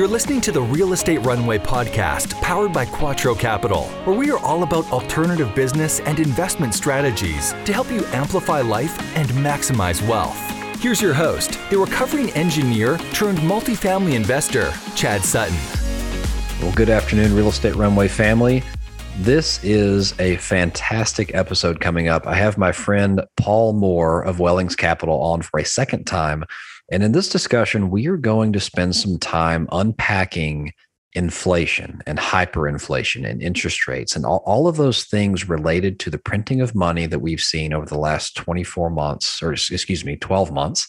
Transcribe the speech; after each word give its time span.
You're 0.00 0.08
listening 0.08 0.40
to 0.40 0.50
the 0.50 0.62
Real 0.62 0.94
Estate 0.94 1.18
Runway 1.18 1.58
podcast 1.58 2.32
powered 2.40 2.72
by 2.72 2.86
Quattro 2.86 3.34
Capital, 3.34 3.84
where 4.06 4.16
we 4.16 4.30
are 4.30 4.38
all 4.38 4.62
about 4.62 4.90
alternative 4.92 5.54
business 5.54 6.00
and 6.00 6.18
investment 6.18 6.72
strategies 6.72 7.52
to 7.66 7.74
help 7.74 7.90
you 7.90 8.06
amplify 8.06 8.62
life 8.62 8.98
and 9.14 9.28
maximize 9.32 10.00
wealth. 10.08 10.38
Here's 10.80 11.02
your 11.02 11.12
host, 11.12 11.58
the 11.68 11.76
recovering 11.76 12.30
engineer 12.30 12.96
turned 13.12 13.40
multifamily 13.40 14.14
investor, 14.14 14.72
Chad 14.96 15.22
Sutton. 15.22 15.58
Well, 16.62 16.72
good 16.74 16.88
afternoon, 16.88 17.36
Real 17.36 17.48
Estate 17.48 17.76
Runway 17.76 18.08
family. 18.08 18.62
This 19.18 19.62
is 19.62 20.18
a 20.18 20.36
fantastic 20.36 21.34
episode 21.34 21.78
coming 21.78 22.08
up. 22.08 22.26
I 22.26 22.36
have 22.36 22.56
my 22.56 22.72
friend 22.72 23.22
Paul 23.36 23.74
Moore 23.74 24.22
of 24.22 24.40
Wellings 24.40 24.76
Capital 24.76 25.20
on 25.20 25.42
for 25.42 25.60
a 25.60 25.64
second 25.66 26.04
time. 26.04 26.46
And 26.90 27.02
in 27.02 27.12
this 27.12 27.28
discussion, 27.28 27.90
we 27.90 28.08
are 28.08 28.16
going 28.16 28.52
to 28.52 28.60
spend 28.60 28.96
some 28.96 29.18
time 29.18 29.68
unpacking 29.70 30.72
inflation 31.14 32.00
and 32.06 32.18
hyperinflation 32.18 33.28
and 33.28 33.42
interest 33.42 33.88
rates 33.88 34.14
and 34.14 34.24
all, 34.24 34.42
all 34.46 34.68
of 34.68 34.76
those 34.76 35.04
things 35.04 35.48
related 35.48 35.98
to 36.00 36.10
the 36.10 36.18
printing 36.18 36.60
of 36.60 36.74
money 36.74 37.06
that 37.06 37.18
we've 37.18 37.40
seen 37.40 37.72
over 37.72 37.86
the 37.86 37.98
last 37.98 38.36
24 38.36 38.90
months, 38.90 39.42
or 39.42 39.52
excuse 39.52 40.04
me, 40.04 40.16
12 40.16 40.52
months. 40.52 40.88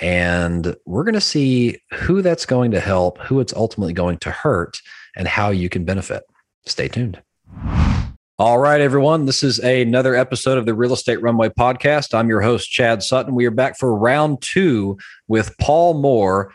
And 0.00 0.74
we're 0.86 1.04
going 1.04 1.14
to 1.14 1.20
see 1.20 1.78
who 1.92 2.20
that's 2.20 2.46
going 2.46 2.72
to 2.72 2.80
help, 2.80 3.18
who 3.18 3.40
it's 3.40 3.54
ultimately 3.54 3.92
going 3.92 4.18
to 4.18 4.30
hurt, 4.30 4.78
and 5.16 5.28
how 5.28 5.50
you 5.50 5.68
can 5.68 5.84
benefit. 5.84 6.24
Stay 6.66 6.88
tuned. 6.88 7.22
All 8.36 8.58
right, 8.58 8.80
everyone. 8.80 9.26
This 9.26 9.44
is 9.44 9.60
another 9.60 10.16
episode 10.16 10.58
of 10.58 10.66
the 10.66 10.74
Real 10.74 10.92
Estate 10.92 11.22
Runway 11.22 11.50
podcast. 11.50 12.14
I'm 12.14 12.28
your 12.28 12.40
host, 12.40 12.68
Chad 12.68 13.00
Sutton. 13.00 13.36
We 13.36 13.46
are 13.46 13.52
back 13.52 13.78
for 13.78 13.96
round 13.96 14.42
two 14.42 14.98
with 15.28 15.56
Paul 15.58 15.94
Moore. 15.94 16.52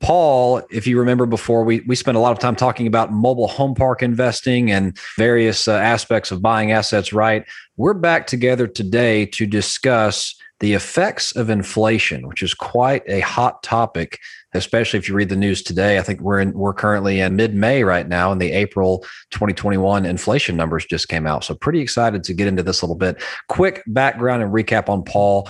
Paul, 0.00 0.62
if 0.70 0.86
you 0.86 1.00
remember 1.00 1.26
before, 1.26 1.64
we, 1.64 1.80
we 1.80 1.96
spent 1.96 2.16
a 2.16 2.20
lot 2.20 2.30
of 2.30 2.38
time 2.38 2.54
talking 2.54 2.86
about 2.86 3.12
mobile 3.12 3.48
home 3.48 3.74
park 3.74 4.04
investing 4.04 4.70
and 4.70 4.96
various 5.16 5.66
uh, 5.66 5.72
aspects 5.72 6.30
of 6.30 6.42
buying 6.42 6.70
assets 6.70 7.12
right. 7.12 7.44
We're 7.76 7.94
back 7.94 8.28
together 8.28 8.68
today 8.68 9.26
to 9.26 9.46
discuss 9.46 10.36
the 10.60 10.74
effects 10.74 11.34
of 11.34 11.50
inflation, 11.50 12.28
which 12.28 12.40
is 12.40 12.54
quite 12.54 13.02
a 13.08 13.18
hot 13.18 13.64
topic, 13.64 14.20
especially 14.54 14.98
if 14.98 15.08
you 15.08 15.14
read 15.14 15.28
the 15.28 15.36
news 15.36 15.62
today. 15.62 15.98
I 15.98 16.02
think 16.02 16.20
we're 16.20 16.40
in, 16.40 16.52
we're 16.52 16.74
currently 16.74 17.20
in 17.20 17.36
mid-May 17.36 17.84
right 17.84 18.08
now, 18.08 18.32
and 18.32 18.40
the 18.40 18.52
April 18.52 19.00
2021 19.30 20.06
inflation 20.06 20.56
numbers 20.56 20.84
just 20.86 21.08
came 21.08 21.26
out. 21.26 21.44
So 21.44 21.54
pretty 21.54 21.80
excited 21.80 22.24
to 22.24 22.34
get 22.34 22.46
into 22.46 22.62
this 22.62 22.82
a 22.82 22.86
little 22.86 22.96
bit. 22.96 23.22
Quick 23.48 23.82
background 23.86 24.42
and 24.42 24.52
recap 24.52 24.88
on 24.88 25.02
Paul. 25.02 25.48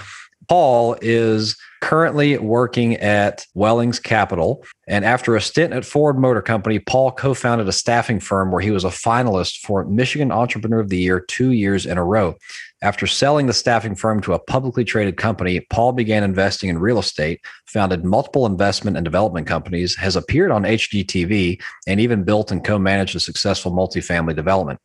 Paul 0.51 0.97
is 1.01 1.56
currently 1.81 2.37
working 2.37 2.97
at 2.97 3.47
Wellings 3.55 4.01
Capital. 4.01 4.65
And 4.89 5.05
after 5.05 5.37
a 5.37 5.41
stint 5.41 5.73
at 5.73 5.84
Ford 5.84 6.19
Motor 6.19 6.42
Company, 6.42 6.81
Paul 6.81 7.12
co 7.12 7.34
founded 7.34 7.69
a 7.69 7.73
staffing 7.73 8.19
firm 8.19 8.51
where 8.51 8.61
he 8.61 8.73
was 8.73 8.83
a 8.83 8.89
finalist 8.89 9.59
for 9.59 9.84
Michigan 9.84 10.33
Entrepreneur 10.33 10.81
of 10.81 10.89
the 10.89 10.98
Year 10.98 11.20
two 11.20 11.53
years 11.53 11.87
in 11.87 11.98
a 11.98 12.05
row. 12.05 12.34
After 12.83 13.07
selling 13.07 13.47
the 13.47 13.53
staffing 13.53 13.95
firm 13.95 14.20
to 14.23 14.33
a 14.33 14.41
publicly 14.41 14.84
traded 14.84 15.17
company, 15.17 15.61
Paul 15.70 15.92
began 15.92 16.25
investing 16.25 16.69
in 16.69 16.81
real 16.81 16.98
estate, 16.98 17.41
founded 17.67 18.05
multiple 18.05 18.45
investment 18.45 18.97
and 18.97 19.05
development 19.05 19.47
companies, 19.47 19.95
has 19.98 20.17
appeared 20.17 20.51
on 20.51 20.64
HGTV, 20.64 21.62
and 21.87 22.01
even 22.01 22.25
built 22.25 22.51
and 22.51 22.64
co 22.64 22.77
managed 22.77 23.14
a 23.14 23.20
successful 23.20 23.70
multifamily 23.70 24.35
development. 24.35 24.81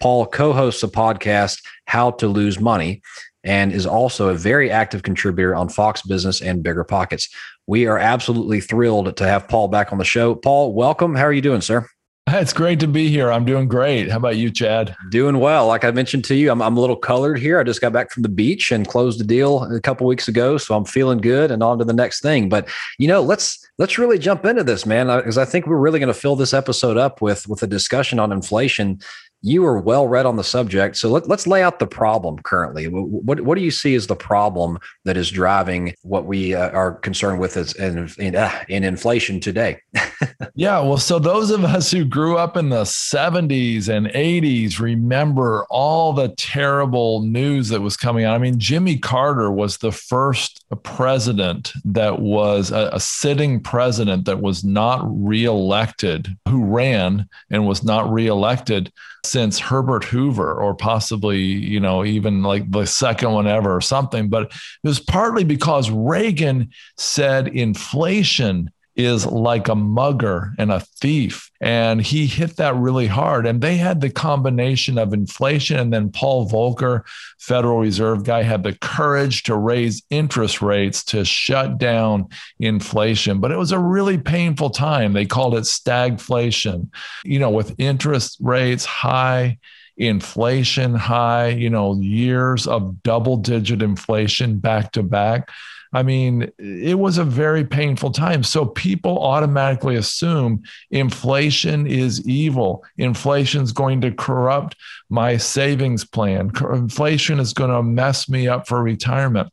Paul 0.00 0.26
co 0.26 0.52
hosts 0.52 0.82
a 0.82 0.88
podcast, 0.88 1.62
How 1.86 2.10
to 2.10 2.26
Lose 2.26 2.58
Money, 2.58 3.00
and 3.44 3.72
is 3.72 3.86
also 3.86 4.28
a 4.28 4.34
very 4.34 4.70
active 4.70 5.02
contributor 5.02 5.54
on 5.54 5.68
Fox 5.68 6.02
Business 6.02 6.40
and 6.40 6.62
Bigger 6.62 6.84
Pockets. 6.84 7.28
We 7.66 7.86
are 7.86 7.98
absolutely 7.98 8.60
thrilled 8.60 9.16
to 9.16 9.26
have 9.26 9.48
Paul 9.48 9.68
back 9.68 9.92
on 9.92 9.98
the 9.98 10.04
show. 10.04 10.34
Paul, 10.34 10.74
welcome. 10.74 11.14
How 11.14 11.24
are 11.24 11.32
you 11.32 11.42
doing, 11.42 11.60
sir? 11.60 11.86
It's 12.26 12.54
great 12.54 12.80
to 12.80 12.88
be 12.88 13.08
here. 13.10 13.30
I'm 13.30 13.44
doing 13.44 13.68
great. 13.68 14.10
How 14.10 14.16
about 14.16 14.36
you, 14.36 14.50
Chad? 14.50 14.96
Doing 15.10 15.40
well. 15.40 15.66
Like 15.66 15.84
I 15.84 15.90
mentioned 15.90 16.24
to 16.26 16.34
you, 16.34 16.50
I'm, 16.50 16.62
I'm 16.62 16.76
a 16.76 16.80
little 16.80 16.96
colored 16.96 17.38
here. 17.38 17.60
I 17.60 17.64
just 17.64 17.82
got 17.82 17.92
back 17.92 18.10
from 18.10 18.22
the 18.22 18.30
beach 18.30 18.72
and 18.72 18.88
closed 18.88 19.20
a 19.20 19.24
deal 19.24 19.64
a 19.64 19.80
couple 19.80 20.06
weeks 20.06 20.26
ago, 20.26 20.56
so 20.56 20.74
I'm 20.74 20.86
feeling 20.86 21.18
good 21.18 21.50
and 21.50 21.62
on 21.62 21.78
to 21.78 21.84
the 21.84 21.92
next 21.92 22.22
thing. 22.22 22.48
But 22.48 22.66
you 22.98 23.08
know, 23.08 23.20
let's 23.20 23.64
let's 23.76 23.98
really 23.98 24.18
jump 24.18 24.46
into 24.46 24.64
this, 24.64 24.86
man, 24.86 25.10
uh, 25.10 25.18
because 25.18 25.36
I 25.36 25.44
think 25.44 25.66
we're 25.66 25.76
really 25.76 25.98
going 25.98 26.12
to 26.12 26.18
fill 26.18 26.34
this 26.34 26.54
episode 26.54 26.96
up 26.96 27.20
with 27.20 27.46
with 27.46 27.62
a 27.62 27.66
discussion 27.66 28.18
on 28.18 28.32
inflation 28.32 29.00
you 29.44 29.66
are 29.66 29.78
well 29.78 30.08
read 30.08 30.24
on 30.24 30.36
the 30.36 30.42
subject. 30.42 30.96
So 30.96 31.10
let, 31.10 31.30
us 31.30 31.46
lay 31.46 31.62
out 31.62 31.78
the 31.78 31.86
problem 31.86 32.38
currently. 32.38 32.86
What, 32.86 33.42
what 33.42 33.58
do 33.58 33.62
you 33.62 33.70
see 33.70 33.94
as 33.94 34.06
the 34.06 34.16
problem 34.16 34.78
that 35.04 35.18
is 35.18 35.30
driving 35.30 35.94
what 36.00 36.24
we 36.24 36.54
uh, 36.54 36.70
are 36.70 36.94
concerned 36.94 37.40
with 37.40 37.58
as 37.58 37.74
in, 37.74 38.10
in, 38.18 38.36
uh, 38.36 38.64
in 38.70 38.84
inflation 38.84 39.40
today? 39.40 39.82
yeah. 40.54 40.80
Well, 40.80 40.96
so 40.96 41.18
those 41.18 41.50
of 41.50 41.62
us 41.62 41.90
who 41.90 42.06
grew 42.06 42.38
up 42.38 42.56
in 42.56 42.70
the 42.70 42.84
70s 42.84 43.90
and 43.90 44.06
80s 44.06 44.80
remember 44.80 45.66
all 45.68 46.14
the 46.14 46.28
terrible 46.38 47.20
news 47.20 47.68
that 47.68 47.82
was 47.82 47.98
coming 47.98 48.24
out. 48.24 48.34
I 48.34 48.38
mean, 48.38 48.58
Jimmy 48.58 48.96
Carter 48.96 49.50
was 49.50 49.76
the 49.76 49.92
first 49.92 50.64
president 50.84 51.70
that 51.84 52.20
was 52.20 52.70
a, 52.70 52.88
a 52.94 53.00
sitting 53.00 53.60
president 53.60 54.24
that 54.24 54.40
was 54.40 54.64
not 54.64 55.02
reelected, 55.04 56.34
who 56.48 56.64
ran 56.64 57.28
and 57.50 57.66
was 57.66 57.84
not 57.84 58.10
reelected 58.10 58.90
since 59.34 59.58
Herbert 59.58 60.04
Hoover, 60.04 60.54
or 60.54 60.76
possibly, 60.76 61.40
you 61.40 61.80
know, 61.80 62.04
even 62.04 62.44
like 62.44 62.70
the 62.70 62.86
second 62.86 63.32
one 63.32 63.48
ever 63.48 63.74
or 63.74 63.80
something. 63.80 64.28
But 64.28 64.44
it 64.44 64.52
was 64.84 65.00
partly 65.00 65.42
because 65.42 65.90
Reagan 65.90 66.70
said 66.98 67.48
inflation 67.48 68.70
is 68.96 69.26
like 69.26 69.68
a 69.68 69.74
mugger 69.74 70.52
and 70.58 70.70
a 70.70 70.80
thief. 70.80 71.50
And 71.60 72.00
he 72.00 72.26
hit 72.26 72.56
that 72.56 72.76
really 72.76 73.06
hard. 73.06 73.46
And 73.46 73.60
they 73.60 73.76
had 73.76 74.00
the 74.00 74.10
combination 74.10 74.98
of 74.98 75.12
inflation. 75.12 75.78
And 75.78 75.92
then 75.92 76.10
Paul 76.10 76.48
Volcker, 76.48 77.02
Federal 77.38 77.78
Reserve 77.78 78.24
guy, 78.24 78.42
had 78.42 78.62
the 78.62 78.74
courage 78.74 79.42
to 79.44 79.56
raise 79.56 80.02
interest 80.10 80.62
rates 80.62 81.04
to 81.06 81.24
shut 81.24 81.78
down 81.78 82.28
inflation. 82.60 83.40
But 83.40 83.50
it 83.50 83.58
was 83.58 83.72
a 83.72 83.78
really 83.78 84.18
painful 84.18 84.70
time. 84.70 85.12
They 85.12 85.26
called 85.26 85.54
it 85.54 85.64
stagflation, 85.64 86.88
you 87.24 87.38
know, 87.38 87.50
with 87.50 87.74
interest 87.78 88.38
rates 88.40 88.84
high 88.84 89.58
inflation 89.96 90.94
high, 90.94 91.48
you 91.48 91.70
know, 91.70 91.94
years 92.00 92.66
of 92.66 93.02
double 93.02 93.36
digit 93.36 93.82
inflation 93.82 94.58
back 94.58 94.92
to 94.92 95.02
back. 95.02 95.50
I 95.94 96.02
mean, 96.02 96.50
it 96.58 96.98
was 96.98 97.18
a 97.18 97.24
very 97.24 97.64
painful 97.64 98.10
time. 98.10 98.42
So 98.42 98.66
people 98.66 99.16
automatically 99.22 99.94
assume 99.94 100.64
inflation 100.90 101.86
is 101.86 102.26
evil. 102.26 102.84
Inflation 102.98 103.62
is 103.62 103.70
going 103.70 104.00
to 104.00 104.10
corrupt 104.10 104.76
my 105.08 105.36
savings 105.36 106.04
plan. 106.04 106.50
Inflation 106.72 107.38
is 107.38 107.52
going 107.52 107.70
to 107.70 107.82
mess 107.82 108.28
me 108.28 108.48
up 108.48 108.66
for 108.66 108.82
retirement. 108.82 109.52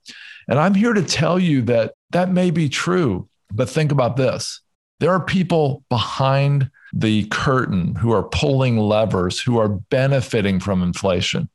And 0.50 0.58
I'm 0.60 0.74
here 0.74 0.94
to 0.94 1.04
tell 1.04 1.38
you 1.38 1.62
that 1.64 1.94
that 2.10 2.32
may 2.32 2.50
be 2.50 2.70
true, 2.70 3.30
but 3.54 3.70
think 3.70 3.92
about 3.92 4.18
this. 4.18 4.62
There 5.00 5.12
are 5.12 5.24
people 5.24 5.84
behind 5.90 6.72
the 6.92 7.26
curtain 7.26 7.96
who 7.96 8.12
are 8.12 8.24
pulling 8.24 8.78
levers, 8.78 9.40
who 9.40 9.60
are 9.60 9.70
benefiting 9.70 10.60
from 10.60 10.82
inflation. 10.82 11.50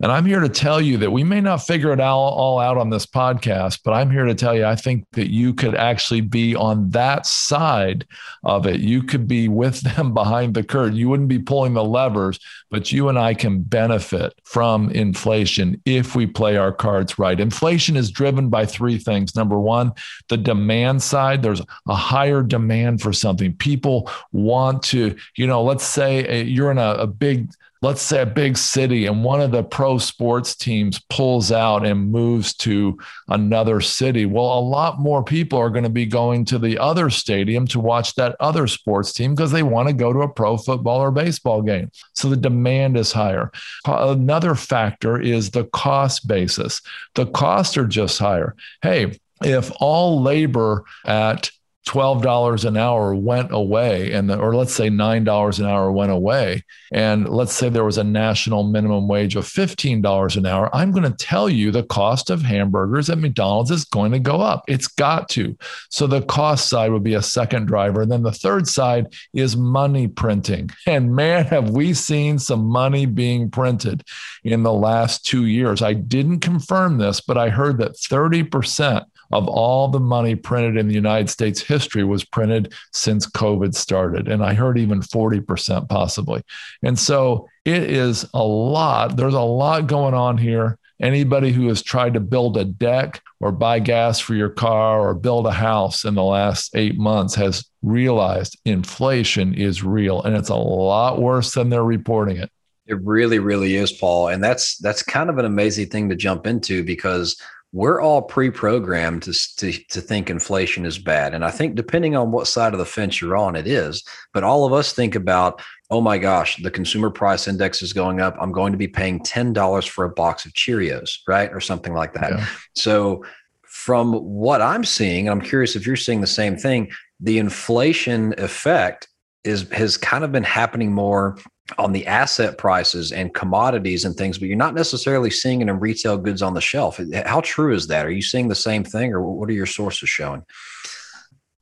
And 0.00 0.12
I'm 0.12 0.26
here 0.26 0.38
to 0.38 0.48
tell 0.48 0.80
you 0.80 0.96
that 0.98 1.10
we 1.10 1.24
may 1.24 1.40
not 1.40 1.66
figure 1.66 1.92
it 1.92 1.98
all, 1.98 2.32
all 2.32 2.60
out 2.60 2.76
on 2.76 2.88
this 2.88 3.04
podcast, 3.04 3.80
but 3.84 3.94
I'm 3.94 4.12
here 4.12 4.26
to 4.26 4.34
tell 4.34 4.54
you, 4.54 4.64
I 4.64 4.76
think 4.76 5.04
that 5.12 5.32
you 5.32 5.52
could 5.52 5.74
actually 5.74 6.20
be 6.20 6.54
on 6.54 6.88
that 6.90 7.26
side 7.26 8.06
of 8.44 8.66
it. 8.66 8.78
You 8.78 9.02
could 9.02 9.26
be 9.26 9.48
with 9.48 9.80
them 9.96 10.14
behind 10.14 10.54
the 10.54 10.62
curtain. 10.62 10.94
You 10.94 11.08
wouldn't 11.08 11.28
be 11.28 11.40
pulling 11.40 11.74
the 11.74 11.82
levers, 11.82 12.38
but 12.70 12.92
you 12.92 13.08
and 13.08 13.18
I 13.18 13.34
can 13.34 13.60
benefit 13.60 14.34
from 14.44 14.90
inflation 14.90 15.82
if 15.84 16.14
we 16.14 16.26
play 16.26 16.56
our 16.56 16.72
cards 16.72 17.18
right. 17.18 17.40
Inflation 17.40 17.96
is 17.96 18.12
driven 18.12 18.50
by 18.50 18.66
three 18.66 18.98
things. 18.98 19.34
Number 19.34 19.58
one, 19.58 19.92
the 20.28 20.36
demand 20.36 21.02
side, 21.02 21.42
there's 21.42 21.62
a 21.88 21.94
higher 21.94 22.44
demand 22.44 23.02
for 23.02 23.12
something. 23.12 23.52
People 23.54 24.08
want 24.30 24.84
to, 24.84 25.16
you 25.34 25.48
know, 25.48 25.60
let's 25.64 25.84
say 25.84 26.40
uh, 26.40 26.44
you're 26.44 26.70
in 26.70 26.78
a, 26.78 26.92
a 26.92 27.06
big 27.08 27.50
let's 27.82 28.02
say 28.02 28.22
a 28.22 28.26
big 28.26 28.56
city 28.56 29.06
and 29.06 29.24
one 29.24 29.40
of 29.40 29.50
the 29.50 29.62
pro 29.62 29.98
sports 29.98 30.56
teams 30.56 31.00
pulls 31.10 31.52
out 31.52 31.86
and 31.86 32.10
moves 32.10 32.54
to 32.54 32.98
another 33.28 33.80
city 33.80 34.26
well 34.26 34.58
a 34.58 34.60
lot 34.60 34.98
more 34.98 35.22
people 35.22 35.58
are 35.58 35.70
going 35.70 35.84
to 35.84 35.90
be 35.90 36.06
going 36.06 36.44
to 36.44 36.58
the 36.58 36.78
other 36.78 37.10
stadium 37.10 37.66
to 37.66 37.80
watch 37.80 38.14
that 38.14 38.36
other 38.40 38.66
sports 38.66 39.12
team 39.12 39.34
because 39.34 39.52
they 39.52 39.62
want 39.62 39.88
to 39.88 39.94
go 39.94 40.12
to 40.12 40.20
a 40.20 40.28
pro 40.28 40.56
football 40.56 41.00
or 41.00 41.10
baseball 41.10 41.62
game. 41.62 41.90
So 42.14 42.28
the 42.28 42.36
demand 42.36 42.96
is 42.96 43.12
higher. 43.12 43.50
Another 43.86 44.54
factor 44.54 45.20
is 45.20 45.50
the 45.50 45.64
cost 45.66 46.26
basis. 46.26 46.80
The 47.14 47.26
costs 47.26 47.76
are 47.76 47.86
just 47.86 48.18
higher. 48.18 48.54
Hey 48.82 49.18
if 49.40 49.70
all 49.78 50.20
labor 50.20 50.84
at 51.06 51.50
$12 51.88 52.64
an 52.64 52.76
hour 52.76 53.14
went 53.14 53.52
away 53.52 54.12
and 54.12 54.28
the, 54.28 54.38
or 54.38 54.54
let's 54.54 54.74
say 54.74 54.90
$9 54.90 55.58
an 55.58 55.64
hour 55.64 55.90
went 55.90 56.12
away. 56.12 56.62
And 56.92 57.28
let's 57.28 57.52
say 57.52 57.68
there 57.68 57.84
was 57.84 57.98
a 57.98 58.04
national 58.04 58.64
minimum 58.64 59.08
wage 59.08 59.36
of 59.36 59.44
$15 59.44 60.36
an 60.36 60.46
hour. 60.46 60.74
I'm 60.74 60.90
going 60.90 61.10
to 61.10 61.24
tell 61.24 61.48
you 61.48 61.70
the 61.70 61.82
cost 61.84 62.30
of 62.30 62.42
hamburgers 62.42 63.08
at 63.08 63.18
mcdonald's 63.18 63.70
is 63.70 63.84
going 63.84 64.12
to 64.12 64.18
go 64.18 64.40
up. 64.40 64.64
It's 64.68 64.88
got 64.88 65.28
to. 65.30 65.56
So 65.90 66.06
the 66.06 66.22
cost 66.22 66.68
side 66.68 66.92
would 66.92 67.04
be 67.04 67.14
a 67.14 67.22
second 67.22 67.66
driver. 67.66 68.02
And 68.02 68.12
then 68.12 68.22
the 68.22 68.32
third 68.32 68.68
side 68.68 69.14
is 69.32 69.56
money 69.56 70.08
printing. 70.08 70.70
And 70.86 71.14
man 71.14 71.44
have 71.46 71.70
we 71.70 71.92
seen 71.92 72.38
some 72.38 72.64
money 72.64 73.04
being 73.04 73.50
printed 73.50 74.02
in 74.42 74.62
the 74.62 74.72
last 74.72 75.26
2 75.26 75.44
years. 75.44 75.82
I 75.82 75.92
didn't 75.92 76.40
confirm 76.40 76.98
this 76.98 77.20
but 77.20 77.38
i 77.38 77.48
heard 77.48 77.78
that 77.78 77.92
30% 77.92 79.04
of 79.30 79.48
all 79.48 79.88
the 79.88 80.00
money 80.00 80.34
printed 80.34 80.76
in 80.76 80.88
the 80.88 80.94
United 80.94 81.28
States 81.28 81.60
history 81.60 82.04
was 82.04 82.24
printed 82.24 82.72
since 82.92 83.26
COVID 83.26 83.74
started. 83.74 84.28
And 84.28 84.42
I 84.42 84.54
heard 84.54 84.78
even 84.78 85.00
40% 85.00 85.88
possibly. 85.88 86.42
And 86.82 86.98
so 86.98 87.48
it 87.64 87.82
is 87.84 88.26
a 88.34 88.42
lot. 88.42 89.16
There's 89.16 89.34
a 89.34 89.40
lot 89.40 89.86
going 89.86 90.14
on 90.14 90.38
here. 90.38 90.78
Anybody 91.00 91.52
who 91.52 91.68
has 91.68 91.82
tried 91.82 92.14
to 92.14 92.20
build 92.20 92.56
a 92.56 92.64
deck 92.64 93.22
or 93.40 93.52
buy 93.52 93.78
gas 93.78 94.18
for 94.18 94.34
your 94.34 94.48
car 94.48 95.00
or 95.00 95.14
build 95.14 95.46
a 95.46 95.52
house 95.52 96.04
in 96.04 96.14
the 96.14 96.24
last 96.24 96.74
eight 96.74 96.98
months 96.98 97.36
has 97.36 97.64
realized 97.82 98.58
inflation 98.64 99.54
is 99.54 99.84
real 99.84 100.22
and 100.22 100.34
it's 100.34 100.48
a 100.48 100.56
lot 100.56 101.20
worse 101.20 101.54
than 101.54 101.70
they're 101.70 101.84
reporting 101.84 102.38
it. 102.38 102.50
It 102.86 102.98
really, 103.02 103.38
really 103.38 103.76
is, 103.76 103.92
Paul. 103.92 104.28
And 104.28 104.42
that's 104.42 104.78
that's 104.78 105.02
kind 105.02 105.28
of 105.28 105.36
an 105.36 105.44
amazing 105.44 105.90
thing 105.90 106.08
to 106.08 106.16
jump 106.16 106.46
into 106.46 106.82
because 106.82 107.40
we're 107.72 108.00
all 108.00 108.22
pre-programmed 108.22 109.22
to, 109.22 109.32
to, 109.56 109.72
to 109.90 110.00
think 110.00 110.30
inflation 110.30 110.86
is 110.86 110.98
bad 110.98 111.34
and 111.34 111.44
i 111.44 111.50
think 111.50 111.74
depending 111.74 112.16
on 112.16 112.30
what 112.30 112.46
side 112.46 112.72
of 112.72 112.78
the 112.78 112.84
fence 112.84 113.20
you're 113.20 113.36
on 113.36 113.54
it 113.56 113.66
is 113.66 114.02
but 114.32 114.44
all 114.44 114.64
of 114.64 114.72
us 114.72 114.92
think 114.92 115.14
about 115.14 115.60
oh 115.90 116.00
my 116.00 116.18
gosh 116.18 116.56
the 116.62 116.70
consumer 116.70 117.10
price 117.10 117.46
index 117.46 117.82
is 117.82 117.92
going 117.92 118.20
up 118.20 118.36
i'm 118.40 118.52
going 118.52 118.72
to 118.72 118.78
be 118.78 118.88
paying 118.88 119.20
$10 119.20 119.88
for 119.88 120.04
a 120.04 120.10
box 120.10 120.46
of 120.46 120.52
cheerios 120.52 121.18
right 121.26 121.52
or 121.52 121.60
something 121.60 121.94
like 121.94 122.14
that 122.14 122.32
yeah. 122.32 122.46
so 122.74 123.24
from 123.62 124.14
what 124.14 124.62
i'm 124.62 124.84
seeing 124.84 125.28
and 125.28 125.40
i'm 125.40 125.46
curious 125.46 125.76
if 125.76 125.86
you're 125.86 125.96
seeing 125.96 126.20
the 126.20 126.26
same 126.26 126.56
thing 126.56 126.90
the 127.20 127.38
inflation 127.38 128.34
effect 128.38 129.08
is 129.48 129.68
has 129.70 129.96
kind 129.96 130.24
of 130.24 130.30
been 130.30 130.44
happening 130.44 130.92
more 130.92 131.38
on 131.76 131.92
the 131.92 132.06
asset 132.06 132.56
prices 132.56 133.12
and 133.12 133.34
commodities 133.34 134.04
and 134.04 134.16
things, 134.16 134.38
but 134.38 134.48
you're 134.48 134.56
not 134.56 134.74
necessarily 134.74 135.30
seeing 135.30 135.60
it 135.60 135.68
in 135.68 135.80
retail 135.80 136.16
goods 136.16 136.40
on 136.40 136.54
the 136.54 136.60
shelf. 136.60 137.00
How 137.26 137.40
true 137.42 137.74
is 137.74 137.86
that? 137.88 138.06
Are 138.06 138.10
you 138.10 138.22
seeing 138.22 138.48
the 138.48 138.54
same 138.54 138.84
thing, 138.84 139.12
or 139.12 139.22
what 139.22 139.48
are 139.50 139.54
your 139.54 139.66
sources 139.66 140.08
showing? 140.08 140.44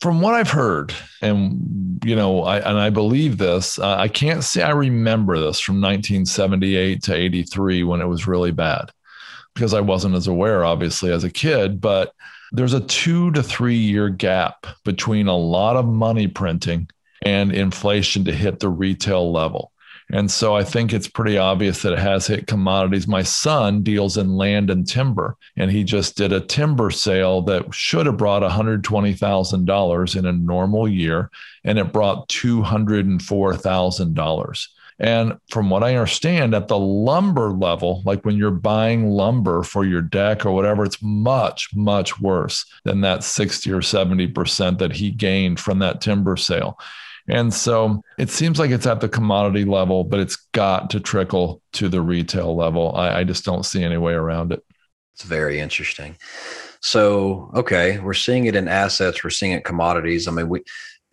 From 0.01 0.21
what 0.21 0.35
I've 0.35 0.51
heard, 0.51 0.95
and 1.23 2.03
you 2.05 2.15
know, 2.15 2.43
I 2.43 2.59
and 2.59 2.79
I 2.79 2.91
believe 2.91 3.39
this, 3.39 3.79
uh, 3.79 3.97
I 3.97 4.09
can't 4.09 4.45
say 4.45 4.63
I 4.63 4.71
remember 4.71 5.39
this 5.39 5.61
from 5.61 5.81
1978 5.81 7.03
to 7.05 7.15
83 7.15 7.83
when 7.85 8.01
it 8.01 8.07
was 8.07 8.27
really 8.27 8.53
bad, 8.53 8.93
because 9.55 9.75
I 9.75 9.81
wasn't 9.81 10.15
as 10.15 10.27
aware, 10.27 10.65
obviously, 10.65 11.11
as 11.11 11.25
a 11.25 11.31
kid. 11.31 11.81
But 11.81 12.13
there's 12.53 12.75
a 12.75 12.81
two 12.81 13.31
to 13.33 13.43
three 13.43 13.77
year 13.77 14.09
gap 14.09 14.67
between 14.85 15.27
a 15.27 15.37
lot 15.37 15.77
of 15.77 15.87
money 15.87 16.29
printing 16.29 16.89
and 17.23 17.53
inflation 17.53 18.25
to 18.25 18.33
hit 18.33 18.61
the 18.61 18.69
retail 18.69 19.33
level. 19.33 19.73
And 20.13 20.31
so 20.31 20.55
I 20.55 20.63
think 20.63 20.93
it's 20.93 21.09
pretty 21.09 21.37
obvious 21.37 21.83
that 21.83 21.95
it 21.95 21.99
has 21.99 22.29
hit 22.29 22.47
commodities. 22.47 23.09
My 23.09 23.25
son 23.25 23.83
deals 23.83 24.17
in 24.17 24.37
land 24.37 24.71
and 24.71 24.87
timber, 24.87 25.37
and 25.57 25.69
he 25.71 25.83
just 25.83 26.17
did 26.17 26.33
a 26.33 26.41
timber 26.41 26.93
sale 26.93 27.43
that 27.43 27.75
should 27.75 28.07
have 28.07 28.17
brought 28.17 28.43
$120,000 28.43 30.17
in 30.17 30.27
a 30.27 30.33
normal 30.33 30.87
year, 30.87 31.33
and 31.65 31.77
it 31.79 31.93
brought 31.93 32.29
$204,000. 32.29 34.67
And 34.99 35.35
from 35.51 35.69
what 35.69 35.83
I 35.83 35.95
understand, 35.95 36.55
at 36.55 36.69
the 36.69 36.79
lumber 36.79 37.51
level, 37.51 38.03
like 38.07 38.25
when 38.25 38.37
you're 38.37 38.51
buying 38.51 39.11
lumber 39.11 39.63
for 39.63 39.85
your 39.85 40.01
deck 40.01 40.47
or 40.47 40.53
whatever, 40.53 40.85
it's 40.85 41.03
much, 41.03 41.69
much 41.75 42.19
worse 42.21 42.65
than 42.85 43.03
that 43.03 43.23
60 43.23 43.71
or 43.73 43.81
70% 43.81 44.79
that 44.79 44.93
he 44.93 45.11
gained 45.11 45.61
from 45.61 45.81
that 45.81 46.01
timber 46.01 46.37
sale. 46.37 46.79
And 47.29 47.53
so 47.53 48.03
it 48.19 48.31
seems 48.31 48.59
like 48.59 48.71
it's 48.71 48.87
at 48.87 49.01
the 49.01 49.09
commodity 49.09 49.65
level, 49.65 50.05
but 50.05 50.21
it's 50.21 50.37
got 50.53 50.91
to 50.91 51.01
trickle 51.01 51.61
to 51.73 51.89
the 51.89 52.01
retail 52.01 52.55
level. 52.55 52.95
I, 52.95 53.21
I 53.21 53.25
just 53.25 53.45
don't 53.45 53.65
see 53.65 53.83
any 53.83 53.97
way 53.97 54.13
around 54.13 54.53
it. 54.53 54.63
It's 55.15 55.25
very 55.25 55.61
interesting. 55.61 56.17
So, 56.81 57.51
okay, 57.55 57.99
we're 57.99 58.15
seeing 58.15 58.47
it 58.47 58.55
in 58.55 58.69
assets, 58.69 59.25
we're 59.25 59.31
seeing 59.31 59.53
it 59.53 59.65
commodities. 59.65 60.29
I 60.29 60.31
mean, 60.31 60.49
we 60.49 60.63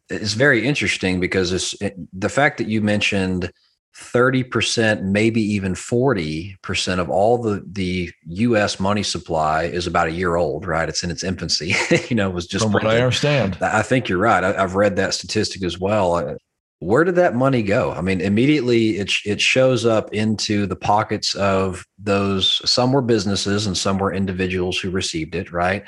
it's 0.10 0.34
very 0.34 0.68
interesting 0.68 1.20
because 1.20 1.52
it's 1.52 1.74
it, 1.82 1.96
the 2.14 2.30
fact 2.30 2.58
that 2.58 2.68
you 2.68 2.82
mentioned 2.82 3.52
30%, 3.96 5.04
maybe 5.04 5.42
even 5.42 5.76
40% 5.76 7.00
of 7.00 7.10
all 7.10 7.38
the, 7.38 7.64
the 7.72 8.12
US 8.26 8.80
money 8.80 9.04
supply 9.04 9.64
is 9.64 9.86
about 9.86 10.08
a 10.08 10.12
year 10.12 10.36
old, 10.36 10.66
right? 10.66 10.90
It's 10.90 11.04
in 11.04 11.12
its 11.12 11.24
infancy. 11.24 11.76
you 12.10 12.16
know, 12.16 12.30
it 12.30 12.34
was 12.34 12.48
just 12.48 12.66
from 12.66 12.74
what 12.74 12.88
I 12.88 12.98
understand. 12.98 13.58
I 13.62 13.84
think 13.84 14.10
you're 14.10 14.18
right. 14.18 14.44
I, 14.44 14.54
have 14.54 14.76
read 14.76 14.96
that 14.96 15.14
statistic 15.14 15.64
as 15.64 15.80
well. 15.80 16.16
Uh, 16.16 16.36
where 16.80 17.04
did 17.04 17.16
that 17.16 17.36
money 17.36 17.62
go? 17.62 17.92
I 17.92 18.02
mean, 18.02 18.20
immediately 18.20 18.98
it, 18.98 19.12
it 19.26 19.40
shows 19.40 19.86
up 19.86 20.14
into 20.14 20.66
the 20.66 20.76
pockets 20.76 21.36
of 21.36 21.86
those, 21.98 22.62
some 22.70 22.92
were 22.92 23.02
businesses 23.02 23.68
and 23.68 23.78
some 23.78 24.00
were 24.00 24.12
individuals 24.12 24.80
who 24.80 24.90
received 24.90 25.36
it, 25.36 25.52
right? 25.52 25.86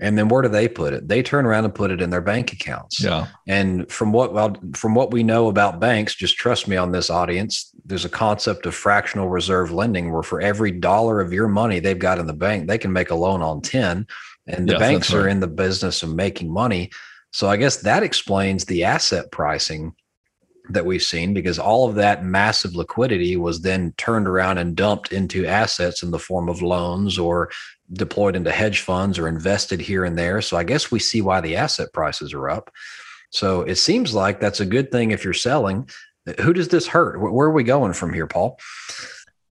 And 0.00 0.18
then 0.18 0.28
where 0.28 0.42
do 0.42 0.48
they 0.48 0.66
put 0.66 0.92
it? 0.92 1.06
They 1.06 1.22
turn 1.22 1.46
around 1.46 1.64
and 1.64 1.74
put 1.74 1.90
it 1.90 2.00
in 2.00 2.10
their 2.10 2.20
bank 2.20 2.52
accounts. 2.52 3.02
Yeah. 3.02 3.28
And 3.46 3.90
from 3.90 4.12
what 4.12 4.32
well 4.32 4.56
from 4.74 4.94
what 4.94 5.12
we 5.12 5.22
know 5.22 5.48
about 5.48 5.80
banks 5.80 6.14
just 6.14 6.36
trust 6.36 6.66
me 6.66 6.76
on 6.76 6.92
this 6.92 7.10
audience 7.10 7.70
there's 7.84 8.04
a 8.04 8.10
concept 8.10 8.66
of 8.66 8.74
fractional 8.74 9.28
reserve 9.28 9.70
lending 9.70 10.12
where 10.12 10.22
for 10.22 10.40
every 10.40 10.72
dollar 10.72 11.20
of 11.20 11.32
your 11.32 11.48
money 11.48 11.78
they've 11.78 11.98
got 11.98 12.18
in 12.18 12.26
the 12.26 12.32
bank 12.32 12.66
they 12.66 12.78
can 12.78 12.92
make 12.92 13.10
a 13.10 13.14
loan 13.14 13.42
on 13.42 13.60
10 13.60 14.06
and 14.46 14.68
the 14.68 14.72
yes, 14.72 14.80
banks 14.80 15.12
right. 15.12 15.20
are 15.20 15.28
in 15.28 15.40
the 15.40 15.46
business 15.46 16.02
of 16.02 16.14
making 16.14 16.52
money. 16.52 16.90
So 17.32 17.48
i 17.48 17.56
guess 17.56 17.78
that 17.78 18.02
explains 18.02 18.64
the 18.64 18.84
asset 18.84 19.30
pricing 19.30 19.94
that 20.70 20.86
we've 20.86 21.02
seen 21.02 21.34
because 21.34 21.58
all 21.58 21.88
of 21.88 21.94
that 21.96 22.24
massive 22.24 22.74
liquidity 22.74 23.36
was 23.36 23.60
then 23.60 23.92
turned 23.96 24.26
around 24.26 24.58
and 24.58 24.76
dumped 24.76 25.12
into 25.12 25.46
assets 25.46 26.02
in 26.02 26.10
the 26.10 26.18
form 26.18 26.48
of 26.48 26.62
loans 26.62 27.18
or 27.18 27.50
deployed 27.92 28.34
into 28.34 28.50
hedge 28.50 28.80
funds 28.80 29.18
or 29.18 29.28
invested 29.28 29.80
here 29.80 30.04
and 30.04 30.16
there. 30.16 30.40
So 30.40 30.56
I 30.56 30.64
guess 30.64 30.90
we 30.90 30.98
see 30.98 31.20
why 31.20 31.40
the 31.40 31.56
asset 31.56 31.92
prices 31.92 32.32
are 32.32 32.48
up. 32.48 32.70
So 33.30 33.62
it 33.62 33.76
seems 33.76 34.14
like 34.14 34.40
that's 34.40 34.60
a 34.60 34.66
good 34.66 34.90
thing 34.90 35.10
if 35.10 35.22
you're 35.22 35.34
selling. 35.34 35.88
Who 36.40 36.54
does 36.54 36.68
this 36.68 36.86
hurt? 36.86 37.20
Where 37.20 37.48
are 37.48 37.52
we 37.52 37.64
going 37.64 37.92
from 37.92 38.14
here, 38.14 38.26
Paul? 38.26 38.58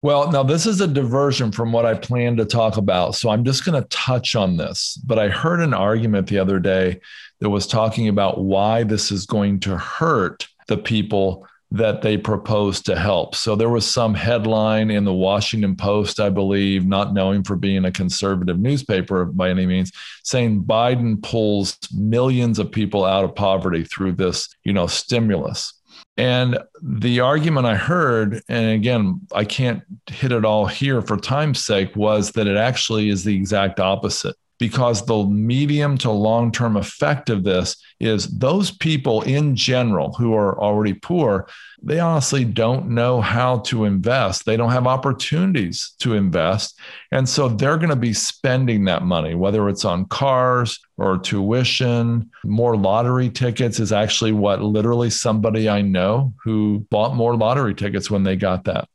Well, 0.00 0.30
now 0.30 0.42
this 0.42 0.66
is 0.66 0.80
a 0.80 0.86
diversion 0.86 1.50
from 1.50 1.72
what 1.72 1.86
I 1.86 1.94
plan 1.94 2.36
to 2.36 2.44
talk 2.44 2.76
about. 2.76 3.14
So 3.14 3.30
I'm 3.30 3.44
just 3.44 3.64
going 3.64 3.80
to 3.80 3.88
touch 3.88 4.34
on 4.34 4.56
this. 4.56 4.98
But 5.04 5.18
I 5.18 5.28
heard 5.28 5.60
an 5.60 5.74
argument 5.74 6.28
the 6.28 6.38
other 6.38 6.58
day 6.58 7.00
that 7.40 7.50
was 7.50 7.66
talking 7.66 8.08
about 8.08 8.42
why 8.42 8.84
this 8.84 9.10
is 9.10 9.26
going 9.26 9.60
to 9.60 9.76
hurt 9.76 10.46
the 10.68 10.78
people 10.78 11.46
that 11.70 12.02
they 12.02 12.16
proposed 12.16 12.86
to 12.86 12.96
help. 12.96 13.34
So 13.34 13.56
there 13.56 13.68
was 13.68 13.84
some 13.84 14.14
headline 14.14 14.92
in 14.92 15.04
the 15.04 15.12
Washington 15.12 15.74
Post, 15.74 16.20
I 16.20 16.30
believe, 16.30 16.86
not 16.86 17.12
knowing 17.12 17.42
for 17.42 17.56
being 17.56 17.84
a 17.84 17.90
conservative 17.90 18.60
newspaper 18.60 19.24
by 19.24 19.50
any 19.50 19.66
means, 19.66 19.90
saying 20.22 20.62
Biden 20.62 21.20
pulls 21.20 21.76
millions 21.92 22.60
of 22.60 22.70
people 22.70 23.04
out 23.04 23.24
of 23.24 23.34
poverty 23.34 23.82
through 23.82 24.12
this, 24.12 24.54
you 24.62 24.72
know, 24.72 24.86
stimulus. 24.86 25.74
And 26.16 26.58
the 26.80 27.18
argument 27.20 27.66
I 27.66 27.74
heard, 27.74 28.40
and 28.48 28.70
again, 28.70 29.22
I 29.34 29.44
can't 29.44 29.82
hit 30.06 30.30
it 30.30 30.44
all 30.44 30.66
here 30.66 31.02
for 31.02 31.16
time's 31.16 31.64
sake, 31.64 31.96
was 31.96 32.30
that 32.32 32.46
it 32.46 32.56
actually 32.56 33.08
is 33.08 33.24
the 33.24 33.34
exact 33.34 33.80
opposite 33.80 34.36
because 34.58 35.04
the 35.04 35.24
medium 35.24 35.98
to 35.98 36.10
long 36.10 36.52
term 36.52 36.76
effect 36.76 37.30
of 37.30 37.44
this 37.44 37.76
is 38.00 38.26
those 38.38 38.70
people 38.70 39.22
in 39.22 39.56
general 39.56 40.12
who 40.12 40.34
are 40.34 40.58
already 40.60 40.94
poor, 40.94 41.48
they 41.82 42.00
honestly 42.00 42.44
don't 42.44 42.88
know 42.88 43.20
how 43.20 43.58
to 43.58 43.84
invest. 43.84 44.46
They 44.46 44.56
don't 44.56 44.70
have 44.70 44.86
opportunities 44.86 45.94
to 46.00 46.14
invest. 46.14 46.78
And 47.12 47.28
so 47.28 47.48
they're 47.48 47.76
going 47.76 47.90
to 47.90 47.96
be 47.96 48.12
spending 48.12 48.84
that 48.84 49.02
money, 49.02 49.34
whether 49.34 49.68
it's 49.68 49.84
on 49.84 50.06
cars 50.06 50.78
or 50.96 51.18
tuition. 51.18 52.30
More 52.44 52.76
lottery 52.76 53.30
tickets 53.30 53.80
is 53.80 53.92
actually 53.92 54.32
what 54.32 54.62
literally 54.62 55.10
somebody 55.10 55.68
I 55.68 55.82
know 55.82 56.32
who 56.42 56.86
bought 56.90 57.14
more 57.14 57.36
lottery 57.36 57.74
tickets 57.74 58.10
when 58.10 58.22
they 58.22 58.36
got 58.36 58.64
that. 58.64 58.88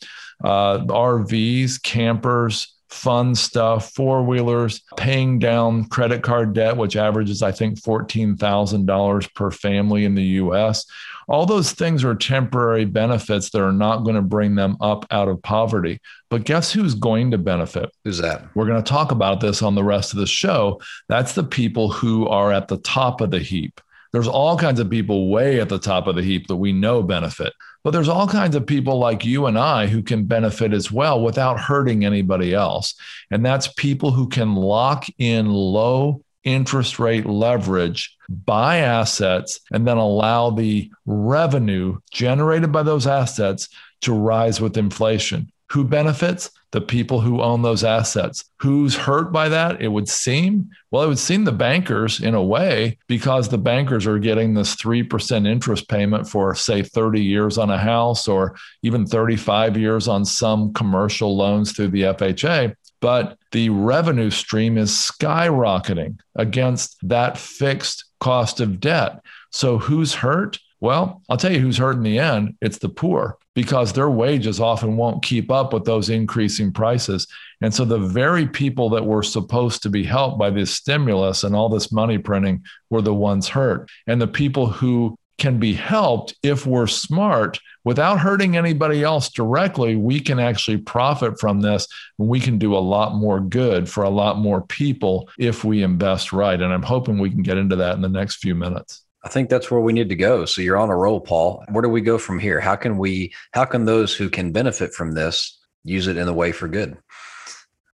Uh, 0.43 0.79
RVs, 0.79 1.81
campers, 1.81 2.75
fun 2.89 3.35
stuff, 3.35 3.93
four 3.93 4.23
wheelers, 4.23 4.81
paying 4.97 5.39
down 5.39 5.85
credit 5.85 6.23
card 6.23 6.53
debt, 6.53 6.75
which 6.75 6.95
averages, 6.95 7.43
I 7.43 7.51
think, 7.51 7.79
$14,000 7.81 9.33
per 9.33 9.51
family 9.51 10.05
in 10.05 10.15
the 10.15 10.23
US. 10.23 10.85
All 11.27 11.45
those 11.45 11.73
things 11.73 12.03
are 12.03 12.15
temporary 12.15 12.85
benefits 12.85 13.51
that 13.51 13.61
are 13.61 13.71
not 13.71 14.03
going 14.03 14.15
to 14.15 14.21
bring 14.21 14.55
them 14.55 14.77
up 14.81 15.05
out 15.11 15.27
of 15.27 15.41
poverty. 15.43 15.99
But 16.29 16.43
guess 16.43 16.71
who's 16.71 16.95
going 16.95 17.31
to 17.31 17.37
benefit? 17.37 17.91
Who's 18.03 18.17
that? 18.17 18.47
We're 18.55 18.65
going 18.65 18.83
to 18.83 18.89
talk 18.89 19.11
about 19.11 19.39
this 19.39 19.61
on 19.61 19.75
the 19.75 19.83
rest 19.83 20.13
of 20.13 20.19
the 20.19 20.27
show. 20.27 20.81
That's 21.07 21.33
the 21.33 21.43
people 21.43 21.91
who 21.91 22.27
are 22.27 22.51
at 22.51 22.67
the 22.67 22.77
top 22.77 23.21
of 23.21 23.29
the 23.29 23.39
heap. 23.39 23.79
There's 24.11 24.27
all 24.27 24.57
kinds 24.57 24.79
of 24.79 24.89
people 24.89 25.29
way 25.29 25.61
at 25.61 25.69
the 25.69 25.77
top 25.77 26.07
of 26.07 26.15
the 26.15 26.23
heap 26.23 26.47
that 26.47 26.55
we 26.55 26.73
know 26.73 27.03
benefit. 27.03 27.53
But 27.83 27.91
there's 27.91 28.09
all 28.09 28.27
kinds 28.27 28.55
of 28.55 28.65
people 28.65 28.99
like 28.99 29.25
you 29.25 29.45
and 29.45 29.57
I 29.57 29.87
who 29.87 30.03
can 30.03 30.25
benefit 30.25 30.73
as 30.73 30.91
well 30.91 31.21
without 31.21 31.59
hurting 31.59 32.03
anybody 32.03 32.53
else. 32.53 32.95
And 33.31 33.45
that's 33.45 33.67
people 33.67 34.11
who 34.11 34.27
can 34.27 34.55
lock 34.55 35.05
in 35.17 35.49
low 35.49 36.23
interest 36.43 36.99
rate 36.99 37.25
leverage, 37.25 38.15
buy 38.27 38.77
assets, 38.77 39.59
and 39.71 39.87
then 39.87 39.97
allow 39.97 40.49
the 40.49 40.91
revenue 41.05 41.97
generated 42.11 42.71
by 42.71 42.83
those 42.83 43.07
assets 43.07 43.69
to 44.01 44.13
rise 44.13 44.61
with 44.61 44.77
inflation. 44.77 45.51
Who 45.71 45.83
benefits? 45.83 46.51
The 46.71 46.81
people 46.81 47.19
who 47.19 47.41
own 47.41 47.63
those 47.63 47.83
assets. 47.83 48.45
Who's 48.59 48.95
hurt 48.95 49.31
by 49.31 49.49
that? 49.49 49.81
It 49.81 49.87
would 49.87 50.07
seem, 50.07 50.69
well, 50.91 51.03
it 51.03 51.07
would 51.07 51.19
seem 51.19 51.43
the 51.43 51.51
bankers 51.51 52.19
in 52.19 52.35
a 52.35 52.43
way, 52.43 52.97
because 53.07 53.49
the 53.49 53.57
bankers 53.57 54.05
are 54.05 54.19
getting 54.19 54.53
this 54.53 54.75
3% 54.75 55.47
interest 55.47 55.89
payment 55.89 56.27
for, 56.29 56.53
say, 56.53 56.83
30 56.83 57.23
years 57.23 57.57
on 57.57 57.71
a 57.71 57.77
house 57.77 58.27
or 58.27 58.55
even 58.83 59.05
35 59.05 59.77
years 59.77 60.07
on 60.07 60.25
some 60.25 60.73
commercial 60.73 61.35
loans 61.35 61.71
through 61.71 61.89
the 61.89 62.03
FHA 62.03 62.75
but 63.01 63.37
the 63.51 63.69
revenue 63.69 64.29
stream 64.29 64.77
is 64.77 64.91
skyrocketing 64.91 66.19
against 66.35 66.97
that 67.07 67.37
fixed 67.37 68.05
cost 68.19 68.59
of 68.59 68.79
debt. 68.79 69.21
So 69.51 69.77
who's 69.77 70.13
hurt? 70.13 70.59
Well, 70.81 71.21
I'll 71.29 71.37
tell 71.37 71.51
you 71.51 71.59
who's 71.59 71.77
hurt 71.77 71.95
in 71.95 72.03
the 72.03 72.19
end. 72.19 72.55
It's 72.61 72.77
the 72.77 72.89
poor 72.89 73.37
because 73.59 73.91
their 73.91 74.09
wages 74.09 74.61
often 74.61 74.95
won't 74.95 75.21
keep 75.21 75.51
up 75.51 75.73
with 75.73 75.83
those 75.83 76.09
increasing 76.09 76.71
prices. 76.71 77.27
And 77.59 77.73
so 77.73 77.83
the 77.83 77.99
very 77.99 78.47
people 78.47 78.89
that 78.91 79.05
were 79.05 79.21
supposed 79.21 79.83
to 79.83 79.89
be 79.89 80.01
helped 80.01 80.39
by 80.39 80.49
this 80.49 80.71
stimulus 80.71 81.43
and 81.43 81.53
all 81.53 81.67
this 81.67 81.91
money 81.91 82.17
printing 82.17 82.63
were 82.89 83.01
the 83.01 83.13
ones 83.13 83.49
hurt. 83.49 83.89
And 84.07 84.21
the 84.21 84.27
people 84.27 84.67
who 84.67 85.17
can 85.39 85.59
be 85.59 85.73
helped 85.73 86.35
if 86.41 86.65
we're 86.65 86.87
smart 86.87 87.59
without 87.83 88.21
hurting 88.21 88.55
anybody 88.55 89.03
else 89.03 89.29
directly. 89.29 89.97
We 89.97 90.21
can 90.21 90.39
actually 90.39 90.77
profit 90.77 91.37
from 91.37 91.59
this 91.59 91.85
and 92.17 92.29
we 92.29 92.39
can 92.39 92.59
do 92.59 92.77
a 92.77 92.79
lot 92.79 93.15
more 93.15 93.41
good 93.41 93.89
for 93.89 94.05
a 94.05 94.09
lot 94.09 94.37
more 94.37 94.61
people 94.61 95.29
if 95.37 95.65
we 95.65 95.83
invest 95.83 96.31
right. 96.31 96.61
And 96.61 96.71
I'm 96.71 96.81
hoping 96.81 97.19
we 97.19 97.29
can 97.29 97.43
get 97.43 97.57
into 97.57 97.75
that 97.75 97.95
in 97.95 98.01
the 98.01 98.07
next 98.07 98.37
few 98.37 98.55
minutes. 98.55 99.03
I 99.23 99.29
think 99.29 99.49
that's 99.49 99.69
where 99.69 99.81
we 99.81 99.93
need 99.93 100.09
to 100.09 100.15
go. 100.15 100.45
So 100.45 100.61
you're 100.61 100.77
on 100.77 100.89
a 100.89 100.95
roll, 100.95 101.19
Paul. 101.19 101.63
Where 101.69 101.81
do 101.81 101.89
we 101.89 102.01
go 102.01 102.17
from 102.17 102.39
here? 102.39 102.59
How 102.59 102.75
can 102.75 102.97
we, 102.97 103.33
how 103.53 103.65
can 103.65 103.85
those 103.85 104.15
who 104.15 104.29
can 104.29 104.51
benefit 104.51 104.93
from 104.93 105.11
this 105.11 105.59
use 105.83 106.07
it 106.07 106.17
in 106.17 106.25
the 106.25 106.33
way 106.33 106.51
for 106.51 106.67
good? 106.67 106.97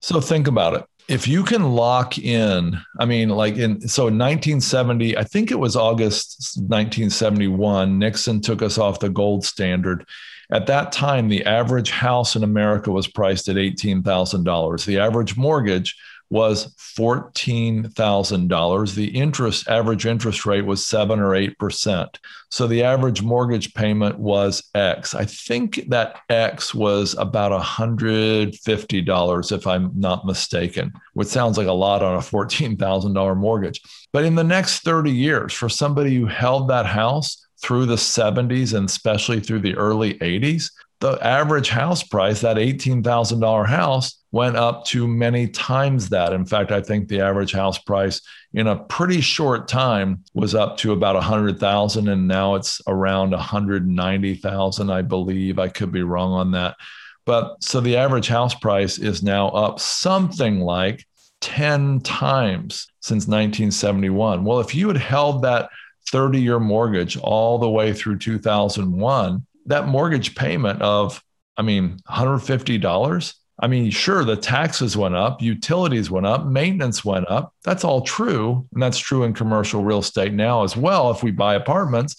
So 0.01 0.21
think 0.21 0.47
about 0.47 0.75
it 0.75 0.85
if 1.09 1.27
you 1.27 1.43
can 1.43 1.71
lock 1.71 2.19
in, 2.19 2.79
I 2.99 3.05
mean, 3.05 3.29
like 3.29 3.57
in 3.57 3.81
so 3.81 4.03
in 4.03 4.17
1970, 4.19 5.17
I 5.17 5.23
think 5.23 5.49
it 5.49 5.57
was 5.57 5.75
August 5.75 6.59
1971, 6.59 7.97
Nixon 7.97 8.39
took 8.39 8.61
us 8.61 8.77
off 8.77 8.99
the 8.99 9.09
gold 9.09 9.43
standard. 9.43 10.05
At 10.51 10.67
that 10.67 10.91
time, 10.91 11.27
the 11.27 11.43
average 11.45 11.89
house 11.89 12.35
in 12.35 12.43
America 12.43 12.91
was 12.91 13.07
priced 13.07 13.49
at 13.49 13.55
$18,000. 13.55 14.85
The 14.85 14.99
average 14.99 15.35
mortgage 15.35 15.95
was 16.29 16.75
$14,000. 16.97 18.95
The 18.95 19.07
interest 19.07 19.67
average 19.67 20.05
interest 20.05 20.45
rate 20.45 20.65
was 20.65 20.85
7 20.85 21.19
or 21.19 21.31
8%. 21.31 22.07
So 22.51 22.67
the 22.67 22.83
average 22.83 23.23
mortgage 23.23 23.73
payment 23.73 24.19
was 24.19 24.61
X. 24.75 25.15
I 25.15 25.25
think 25.25 25.89
that 25.89 26.19
X 26.29 26.75
was 26.75 27.15
about 27.17 27.51
$150 27.59 29.51
if 29.51 29.67
I'm 29.67 29.91
not 29.95 30.25
mistaken, 30.25 30.93
which 31.13 31.27
sounds 31.29 31.57
like 31.57 31.67
a 31.67 31.71
lot 31.71 32.03
on 32.03 32.15
a 32.15 32.19
$14,000 32.19 33.37
mortgage. 33.37 33.81
But 34.13 34.25
in 34.25 34.35
the 34.35 34.43
next 34.43 34.81
30 34.81 35.11
years 35.11 35.53
for 35.53 35.69
somebody 35.69 36.15
who 36.15 36.27
held 36.27 36.67
that 36.69 36.85
house 36.85 37.47
through 37.61 37.85
the 37.87 37.95
70s 37.95 38.73
and 38.75 38.87
especially 38.87 39.39
through 39.39 39.59
the 39.59 39.75
early 39.75 40.13
80s, 40.15 40.71
the 40.99 41.17
average 41.25 41.69
house 41.69 42.03
price, 42.03 42.41
that 42.41 42.57
$18,000 42.57 43.67
house, 43.67 44.19
went 44.31 44.55
up 44.55 44.85
to 44.85 45.07
many 45.07 45.47
times 45.47 46.09
that. 46.09 46.33
In 46.33 46.45
fact, 46.45 46.71
I 46.71 46.81
think 46.81 47.07
the 47.07 47.21
average 47.21 47.51
house 47.51 47.79
price 47.79 48.21
in 48.53 48.67
a 48.67 48.75
pretty 48.75 49.21
short 49.21 49.67
time 49.67 50.23
was 50.33 50.53
up 50.53 50.77
to 50.77 50.91
about 50.91 51.15
100,000 51.15 52.07
and 52.07 52.27
now 52.27 52.55
it's 52.55 52.81
around 52.87 53.31
190,000 53.31 54.89
I 54.91 55.01
believe. 55.01 55.57
I 55.57 55.67
could 55.67 55.91
be 55.91 56.03
wrong 56.03 56.33
on 56.33 56.51
that. 56.51 56.75
But 57.25 57.63
so 57.63 57.79
the 57.79 57.97
average 57.97 58.27
house 58.27 58.53
price 58.53 58.97
is 58.97 59.23
now 59.23 59.49
up 59.49 59.79
something 59.79 60.59
like 60.59 61.05
10 61.41 62.01
times 62.01 62.87
since 63.01 63.27
1971. 63.27 64.43
Well, 64.43 64.59
if 64.59 64.75
you 64.75 64.87
had 64.87 64.97
held 64.97 65.43
that 65.43 65.69
30 66.11 66.41
year 66.41 66.59
mortgage 66.59 67.17
all 67.17 67.57
the 67.57 67.69
way 67.69 67.93
through 67.93 68.17
2001, 68.17 69.45
that 69.69 69.87
mortgage 69.87 70.35
payment 70.35 70.81
of, 70.81 71.23
I 71.55 71.61
mean, 71.61 71.99
$150. 72.09 73.33
I 73.61 73.67
mean, 73.67 73.91
sure, 73.91 74.23
the 74.23 74.35
taxes 74.35 74.95
went 74.95 75.15
up, 75.15 75.41
utilities 75.41 76.09
went 76.09 76.25
up, 76.25 76.45
maintenance 76.45 77.03
went 77.03 77.29
up. 77.29 77.53
That's 77.63 77.83
all 77.83 78.01
true. 78.01 78.67
And 78.73 78.81
that's 78.81 78.97
true 78.97 79.23
in 79.23 79.33
commercial 79.33 79.83
real 79.83 79.99
estate 79.99 80.33
now 80.33 80.63
as 80.63 80.77
well 80.77 81.11
if 81.11 81.23
we 81.23 81.31
buy 81.31 81.55
apartments. 81.55 82.15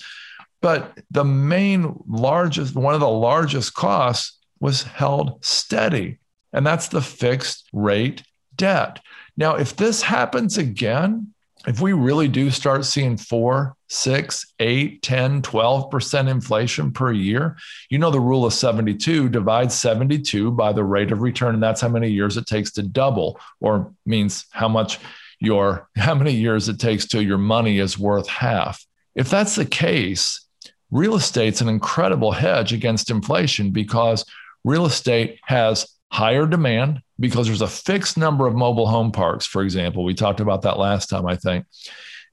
But 0.60 0.98
the 1.10 1.24
main 1.24 1.98
largest, 2.06 2.74
one 2.74 2.94
of 2.94 3.00
the 3.00 3.08
largest 3.08 3.74
costs 3.74 4.38
was 4.60 4.82
held 4.82 5.42
steady. 5.44 6.18
And 6.52 6.66
that's 6.66 6.88
the 6.88 7.00
fixed 7.00 7.68
rate 7.72 8.22
debt. 8.56 9.00
Now, 9.36 9.56
if 9.56 9.74
this 9.76 10.02
happens 10.02 10.58
again, 10.58 11.32
if 11.66 11.80
we 11.80 11.92
really 11.92 12.28
do 12.28 12.50
start 12.50 12.84
seeing 12.84 13.16
four, 13.16 13.76
six, 13.88 14.46
eight, 14.60 15.02
10, 15.02 15.42
12% 15.42 16.28
inflation 16.28 16.90
per 16.90 17.12
year, 17.12 17.56
you 17.90 17.98
know, 17.98 18.10
the 18.10 18.20
rule 18.20 18.46
of 18.46 18.54
72 18.54 19.28
divides 19.28 19.74
72 19.74 20.52
by 20.52 20.72
the 20.72 20.84
rate 20.84 21.12
of 21.12 21.20
return. 21.20 21.54
And 21.54 21.62
that's 21.62 21.80
how 21.80 21.88
many 21.88 22.08
years 22.08 22.36
it 22.36 22.46
takes 22.46 22.70
to 22.72 22.82
double, 22.82 23.38
or 23.60 23.92
means 24.06 24.46
how 24.50 24.68
much 24.68 24.98
your, 25.38 25.88
how 25.96 26.14
many 26.14 26.32
years 26.32 26.68
it 26.68 26.78
takes 26.78 27.06
till 27.06 27.22
your 27.22 27.38
money 27.38 27.78
is 27.78 27.98
worth 27.98 28.28
half. 28.28 28.84
If 29.14 29.28
that's 29.28 29.56
the 29.56 29.66
case, 29.66 30.46
real 30.90 31.14
estate's 31.14 31.60
an 31.60 31.68
incredible 31.68 32.32
hedge 32.32 32.72
against 32.72 33.10
inflation 33.10 33.70
because 33.70 34.24
real 34.64 34.86
estate 34.86 35.38
has 35.44 35.86
higher 36.10 36.46
demand 36.46 37.02
because 37.20 37.46
there's 37.46 37.60
a 37.60 37.68
fixed 37.68 38.16
number 38.16 38.46
of 38.46 38.54
mobile 38.54 38.86
home 38.86 39.12
parks, 39.12 39.46
for 39.46 39.62
example. 39.62 40.02
We 40.02 40.14
talked 40.14 40.40
about 40.40 40.62
that 40.62 40.78
last 40.78 41.08
time, 41.08 41.26
I 41.26 41.36
think. 41.36 41.66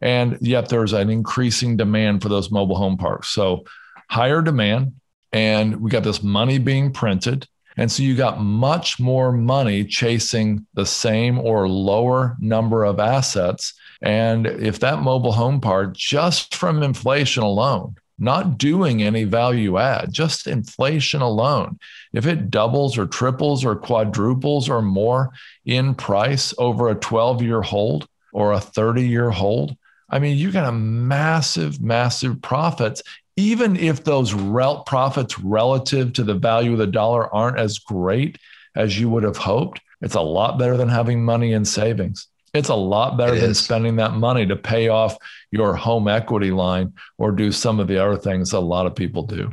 And 0.01 0.38
yet 0.41 0.70
there's 0.70 0.94
an 0.94 1.10
increasing 1.10 1.75
demand 1.77 2.22
for 2.22 2.29
those 2.29 2.50
mobile 2.50 2.77
home 2.77 2.98
parks. 2.98 3.29
So 3.29 3.65
higher 4.10 4.41
demand, 4.41 4.94
and 5.34 5.82
we 5.82 5.91
got 5.91 6.03
this 6.03 6.24
money 6.24 6.58
being 6.58 6.94
printed. 6.94 7.48
And 7.75 7.91
so 7.91 8.01
you 8.01 8.15
got 8.15 8.41
much 8.41 9.00
more 9.00 9.32
money 9.32 9.86
chasing 9.86 10.65
the 10.74 10.86
same 10.86 11.38
or 11.38 11.67
lower 11.67 12.36
number 12.39 12.86
of 12.86 13.00
assets. 13.00 13.74
And 14.01 14.48
if 14.48 14.79
that 14.79 15.01
mobile 15.01 15.32
home 15.32 15.62
park, 15.62 15.96
just 15.96 16.56
from 16.56 16.82
inflation 16.82 17.44
alone, 17.44 17.96
not 18.20 18.58
doing 18.58 19.04
any 19.04 19.24
value 19.24 19.78
add, 19.78 20.12
just 20.12 20.48
inflation 20.48 21.22
alone. 21.22 21.80
If 22.14 22.26
it 22.26 22.50
doubles 22.50 22.98
or 22.98 23.06
triples 23.06 23.64
or 23.64 23.76
quadruples 23.76 24.70
or 24.70 24.82
more 24.82 25.32
in 25.66 25.94
price 25.94 26.54
over 26.58 26.90
a 26.90 26.96
12 26.96 27.42
year 27.42 27.62
hold 27.62 28.08
or 28.34 28.54
a 28.54 28.60
30 28.60 29.08
year 29.08 29.30
hold, 29.30 29.76
I 30.10 30.20
mean, 30.20 30.38
you 30.38 30.52
got 30.52 30.70
a 30.70 30.72
massive, 30.72 31.82
massive 31.82 32.42
profits. 32.42 33.04
Even 33.36 33.76
if 33.76 34.04
those 34.04 34.34
rel- 34.34 34.84
profits 34.84 35.38
relative 35.40 36.14
to 36.14 36.24
the 36.24 36.34
value 36.34 36.72
of 36.72 36.80
the 36.80 36.88
dollar 36.88 37.34
aren't 37.34 37.60
as 37.60 37.78
great 37.78 38.38
as 38.76 39.00
you 39.00 39.10
would 39.10 39.24
have 39.24 39.38
hoped, 39.38 39.82
it's 40.02 40.16
a 40.16 40.22
lot 40.22 40.58
better 40.58 40.78
than 40.78 40.90
having 40.90 41.24
money 41.24 41.54
in 41.54 41.66
savings. 41.66 42.28
It's 42.58 42.70
a 42.70 42.76
lot 42.76 43.18
better 43.18 43.36
it 43.36 43.42
than 43.42 43.52
is. 43.52 43.60
spending 43.60 43.96
that 43.98 44.14
money 44.14 44.46
to 44.46 44.56
pay 44.56 44.90
off 44.90 45.18
your 45.52 45.76
home 45.76 46.08
equity 46.08 46.52
line 46.52 46.94
or 47.18 47.32
do 47.32 47.52
some 47.52 47.80
of 47.80 47.88
the 47.88 48.04
other 48.04 48.18
things 48.18 48.54
a 48.54 48.60
lot 48.60 48.86
of 48.86 48.96
people 48.96 49.24
do. 49.24 49.52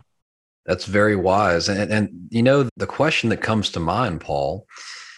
That's 0.66 0.86
very 0.86 1.14
wise. 1.14 1.68
And, 1.68 1.92
and 1.92 2.28
you 2.30 2.42
know, 2.42 2.68
the 2.76 2.86
question 2.86 3.28
that 3.30 3.42
comes 3.42 3.70
to 3.70 3.80
mind, 3.80 4.20
Paul, 4.22 4.66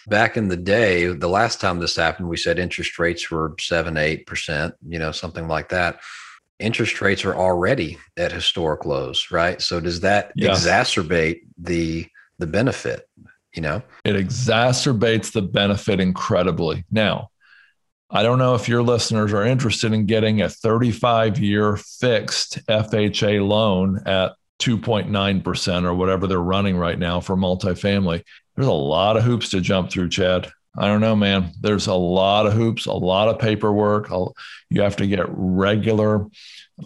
back 0.09 0.37
in 0.37 0.49
the 0.49 0.57
day, 0.57 1.07
the 1.07 1.28
last 1.28 1.61
time 1.61 1.78
this 1.78 1.97
happened, 1.97 2.28
we 2.28 2.37
said 2.37 2.59
interest 2.59 2.99
rates 2.99 3.31
were 3.31 3.55
seven, 3.61 3.97
eight 3.97 4.26
percent, 4.26 4.75
you 4.87 4.99
know, 4.99 5.12
something 5.12 5.47
like 5.49 5.69
that. 5.69 6.00
Interest 6.59 7.00
rates 7.00 7.25
are 7.25 7.35
already 7.37 7.99
at 8.16 8.33
historic 8.33 8.85
lows, 8.85 9.31
right? 9.31 9.61
So 9.61 9.78
does 9.78 10.00
that 10.00 10.37
exacerbate 10.37 11.40
the 11.59 12.07
the 12.38 12.47
benefit? 12.47 13.09
You 13.55 13.62
know, 13.62 13.83
it 14.05 14.16
exacerbates 14.16 15.33
the 15.33 15.43
benefit 15.43 16.00
incredibly. 16.00 16.85
Now, 16.90 17.31
I 18.11 18.23
don't 18.23 18.39
know 18.39 18.55
if 18.55 18.69
your 18.69 18.83
listeners 18.83 19.33
are 19.33 19.45
interested 19.45 19.93
in 19.93 20.07
getting 20.07 20.41
a 20.41 20.49
35 20.49 21.39
year 21.39 21.77
fixed 21.77 22.65
FHA 22.67 23.47
loan 23.47 24.01
at 24.07 24.35
2.9% 24.61 25.85
or 25.85 25.95
whatever 25.95 26.27
they're 26.27 26.39
running 26.39 26.77
right 26.77 26.99
now 26.99 27.21
for 27.21 27.37
multifamily. 27.37 28.23
There's 28.55 28.69
a 28.69 28.73
lot 28.73 29.17
of 29.17 29.25
hoops 29.25 29.51
to 29.51 29.61
jump 29.61 29.91
through, 29.91 30.11
Chad. 30.11 30.51
I 30.79 30.87
don't 30.87 31.01
know, 31.01 31.17
man. 31.17 31.53
There's 31.61 31.89
a 31.89 31.95
lot 31.95 32.47
of 32.47 32.53
hoops, 32.53 32.87
a 32.87 32.93
lot 32.93 33.29
of 33.29 33.39
paperwork. 33.39 34.11
You 34.71 34.83
have 34.83 34.97
to 34.97 35.07
get 35.07 35.27
regular, 35.29 36.27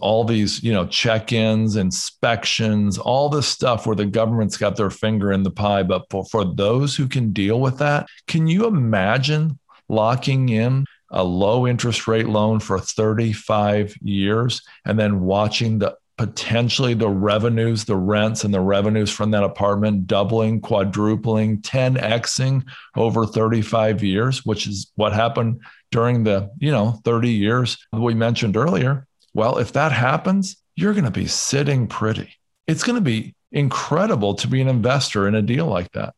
all 0.00 0.24
these, 0.24 0.62
you 0.62 0.72
know, 0.72 0.86
check 0.86 1.32
ins, 1.32 1.76
inspections, 1.76 2.98
all 2.98 3.28
this 3.28 3.48
stuff 3.48 3.86
where 3.86 3.96
the 3.96 4.06
government's 4.06 4.56
got 4.56 4.76
their 4.76 4.90
finger 4.90 5.32
in 5.32 5.42
the 5.42 5.50
pie. 5.50 5.82
But 5.82 6.06
for, 6.08 6.24
for 6.24 6.44
those 6.44 6.96
who 6.96 7.08
can 7.08 7.32
deal 7.32 7.60
with 7.60 7.78
that, 7.78 8.08
can 8.26 8.46
you 8.46 8.66
imagine 8.66 9.58
locking 9.88 10.48
in 10.48 10.86
a 11.10 11.24
low 11.24 11.66
interest 11.66 12.06
rate 12.06 12.28
loan 12.28 12.60
for 12.60 12.78
35 12.78 13.96
years 14.02 14.62
and 14.84 14.98
then 14.98 15.20
watching 15.20 15.78
the 15.78 15.96
potentially 16.16 16.92
the 16.92 17.08
revenues, 17.08 17.86
the 17.86 17.96
rents 17.96 18.44
and 18.44 18.52
the 18.52 18.60
revenues 18.60 19.10
from 19.10 19.30
that 19.30 19.42
apartment 19.42 20.06
doubling, 20.06 20.60
quadrupling, 20.60 21.62
10xing 21.62 22.62
over 22.94 23.24
35 23.24 24.02
years, 24.02 24.44
which 24.44 24.66
is 24.66 24.92
what 24.96 25.14
happened 25.14 25.62
during 25.90 26.22
the, 26.22 26.50
you 26.58 26.70
know, 26.70 27.00
30 27.04 27.30
years 27.30 27.78
we 27.90 28.12
mentioned 28.12 28.54
earlier. 28.54 29.06
Well, 29.32 29.56
if 29.56 29.72
that 29.72 29.92
happens, 29.92 30.56
you're 30.76 30.92
going 30.92 31.04
to 31.04 31.10
be 31.10 31.26
sitting 31.26 31.86
pretty. 31.86 32.34
It's 32.66 32.82
going 32.84 32.96
to 32.96 33.00
be 33.00 33.34
incredible 33.50 34.34
to 34.34 34.46
be 34.46 34.60
an 34.60 34.68
investor 34.68 35.26
in 35.26 35.34
a 35.34 35.42
deal 35.42 35.66
like 35.66 35.90
that 35.92 36.14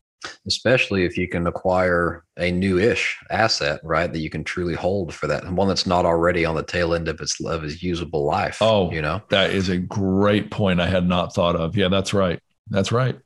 especially 0.47 1.05
if 1.05 1.17
you 1.17 1.29
can 1.29 1.47
acquire 1.47 2.25
a 2.37 2.51
new-ish 2.51 3.19
asset, 3.31 3.81
right? 3.83 4.13
That 4.13 4.21
you 4.21 4.31
can 4.31 4.45
truly 4.45 4.75
hold 4.75 5.15
for 5.15 5.27
that 5.27 5.51
one 5.51 5.69
that's 5.69 5.87
not 5.87 6.05
already 6.05 6.45
on 6.45 6.55
the 6.55 6.63
tail 6.63 6.95
end 6.95 7.09
of 7.09 7.21
its 7.21 7.41
of 7.45 7.65
its 7.65 7.83
usable 7.83 8.25
life. 8.25 8.59
Oh, 8.61 8.91
you 8.91 9.03
know, 9.03 9.23
that 9.31 9.51
is 9.51 9.69
a 9.69 9.79
great 9.79 10.51
point 10.51 10.81
I 10.81 10.89
had 10.89 11.09
not 11.09 11.35
thought 11.35 11.57
of. 11.57 11.77
Yeah, 11.77 11.89
that's 11.89 12.15
right. 12.15 12.41
That's 12.69 12.93
right. 12.93 13.19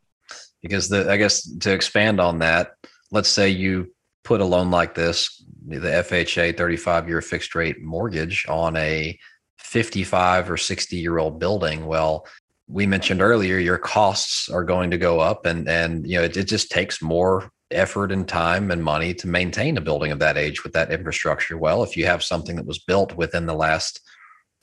Because 0.63 0.89
the 0.89 1.11
I 1.11 1.17
guess 1.17 1.43
to 1.59 1.73
expand 1.73 2.21
on 2.21 2.39
that, 2.41 2.73
let's 3.11 3.29
say 3.29 3.49
you 3.49 3.93
put 4.25 4.41
a 4.41 4.45
loan 4.45 4.71
like 4.71 4.95
this, 4.95 5.45
the 5.67 5.79
FHA 5.79 6.57
35 6.57 7.09
year 7.09 7.23
fixed 7.23 7.55
rate 7.55 7.81
mortgage 7.81 8.47
on 8.49 8.77
a 8.77 9.19
55 9.59 10.51
or 10.51 10.57
60 10.57 10.97
year 10.97 11.19
old 11.19 11.39
building. 11.39 11.87
Well, 11.87 12.27
we 12.69 12.87
mentioned 12.87 13.23
earlier, 13.23 13.59
your 13.59 13.79
costs 13.79 14.49
are 14.49 14.65
going 14.65 14.91
to 14.91 14.99
go 14.99 15.21
up, 15.21 15.47
and 15.47 15.69
and 15.69 16.07
you 16.07 16.19
know 16.19 16.25
it, 16.25 16.37
it 16.37 16.45
just 16.45 16.71
takes 16.71 17.01
more 17.01 17.51
effort 17.71 18.13
and 18.13 18.29
time 18.29 18.71
and 18.71 18.83
money 18.83 19.13
to 19.13 19.27
maintain 19.27 19.77
a 19.77 19.81
building 19.81 20.13
of 20.13 20.21
that 20.21 20.37
age 20.37 20.63
with 20.63 20.73
that 20.73 20.93
infrastructure. 20.93 21.57
Well, 21.57 21.83
if 21.83 21.97
you 21.97 22.07
have 22.07 22.23
something 22.23 22.57
that 22.57 22.67
was 22.67 22.79
built 22.79 23.17
within 23.17 23.47
the 23.47 23.55
last 23.55 24.01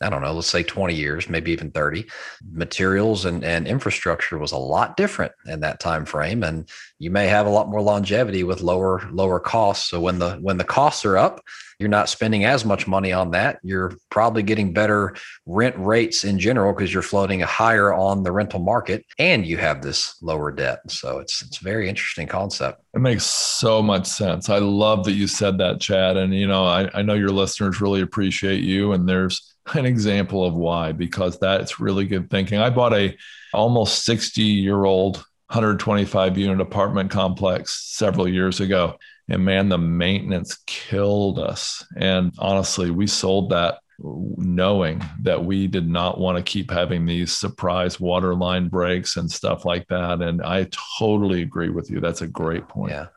I 0.02 0.10
don't 0.10 0.22
know, 0.22 0.34
let's 0.34 0.48
say 0.48 0.64
20 0.64 0.94
years, 0.94 1.30
maybe 1.30 1.52
even 1.52 1.72
30. 1.72 2.06
Materials 2.52 3.26
and, 3.26 3.44
and 3.44 3.68
infrastructure 3.68 4.38
was 4.38 4.52
a 4.52 4.58
lot 4.58 4.98
different 4.98 5.32
in 5.46 5.62
that 5.62 5.80
time 5.80 6.06
frame. 6.06 6.44
And 6.44 6.70
you 7.00 7.10
may 7.10 7.28
have 7.28 7.46
a 7.46 7.50
lot 7.50 7.70
more 7.70 7.82
longevity 7.82 8.44
with 8.44 8.62
lower, 8.62 9.08
lower 9.12 9.40
costs. 9.40 9.90
So 9.90 10.00
when 10.00 10.20
the 10.20 10.36
when 10.42 10.58
the 10.58 10.64
costs 10.64 11.06
are 11.06 11.18
up, 11.18 11.42
you're 11.80 11.90
not 11.90 12.10
spending 12.10 12.46
as 12.46 12.66
much 12.66 12.88
money 12.88 13.12
on 13.12 13.32
that. 13.32 13.60
You're 13.64 13.94
probably 14.10 14.44
getting 14.44 14.74
better 14.74 15.16
rent 15.46 15.76
rates 15.78 16.24
in 16.24 16.40
general 16.40 16.74
because 16.74 16.94
you're 16.94 17.02
floating 17.02 17.40
higher 17.42 17.94
on 17.94 18.24
the 18.24 18.32
rental 18.32 18.60
market 18.60 19.06
and 19.20 19.46
you 19.46 19.58
have 19.58 19.82
this 19.82 20.16
lower 20.22 20.52
debt. 20.52 20.80
So 20.90 21.20
it's 21.20 21.42
it's 21.42 21.60
a 21.60 21.64
very 21.64 21.90
interesting 21.90 22.28
concept. 22.28 22.82
It 22.94 23.00
makes 23.00 23.26
so 23.26 23.82
much 23.82 24.08
sense. 24.08 24.50
I 24.50 24.60
love 24.60 25.06
that 25.06 25.14
you 25.14 25.28
said 25.28 25.58
that, 25.60 25.80
Chad. 25.80 26.18
And 26.18 26.34
you 26.34 26.48
know, 26.48 26.66
I, 26.66 26.90
I 26.94 27.02
know 27.02 27.14
your 27.14 27.30
listeners 27.30 27.82
really 27.82 28.02
appreciate 28.02 28.64
you. 28.64 28.94
And 28.94 29.08
there's 29.08 29.53
an 29.74 29.86
example 29.86 30.44
of 30.44 30.54
why 30.54 30.92
because 30.92 31.40
that's 31.40 31.80
really 31.80 32.06
good 32.06 32.30
thinking. 32.30 32.60
I 32.60 32.70
bought 32.70 32.94
a 32.94 33.16
almost 33.54 34.06
60 34.06 34.42
year 34.42 34.84
old 34.86 35.18
125 35.48 36.38
unit 36.38 36.60
apartment 36.62 37.12
complex 37.12 37.96
several 37.96 38.28
years 38.28 38.60
ago 38.60 38.96
and 39.30 39.46
man 39.46 39.70
the 39.70 39.78
maintenance 39.78 40.58
killed 40.66 41.38
us 41.38 41.86
and 41.96 42.34
honestly 42.40 42.90
we 42.90 43.06
sold 43.06 43.52
that 43.52 43.78
knowing 44.00 45.04
that 45.22 45.46
we 45.46 45.68
did 45.68 45.88
not 45.88 46.20
want 46.20 46.36
to 46.38 46.44
keep 46.44 46.72
having 46.72 47.06
these 47.06 47.32
surprise 47.32 48.00
water 48.00 48.34
line 48.34 48.68
breaks 48.68 49.18
and 49.18 49.32
stuff 49.32 49.66
like 49.66 49.88
that 49.90 50.22
and 50.22 50.42
I 50.42 50.68
totally 50.98 51.44
agree 51.44 51.70
with 51.70 51.92
you 51.92 52.00
that's 52.00 52.22
a 52.22 52.28
great 52.28 52.68
point. 52.68 52.94
Yeah. 52.94 53.08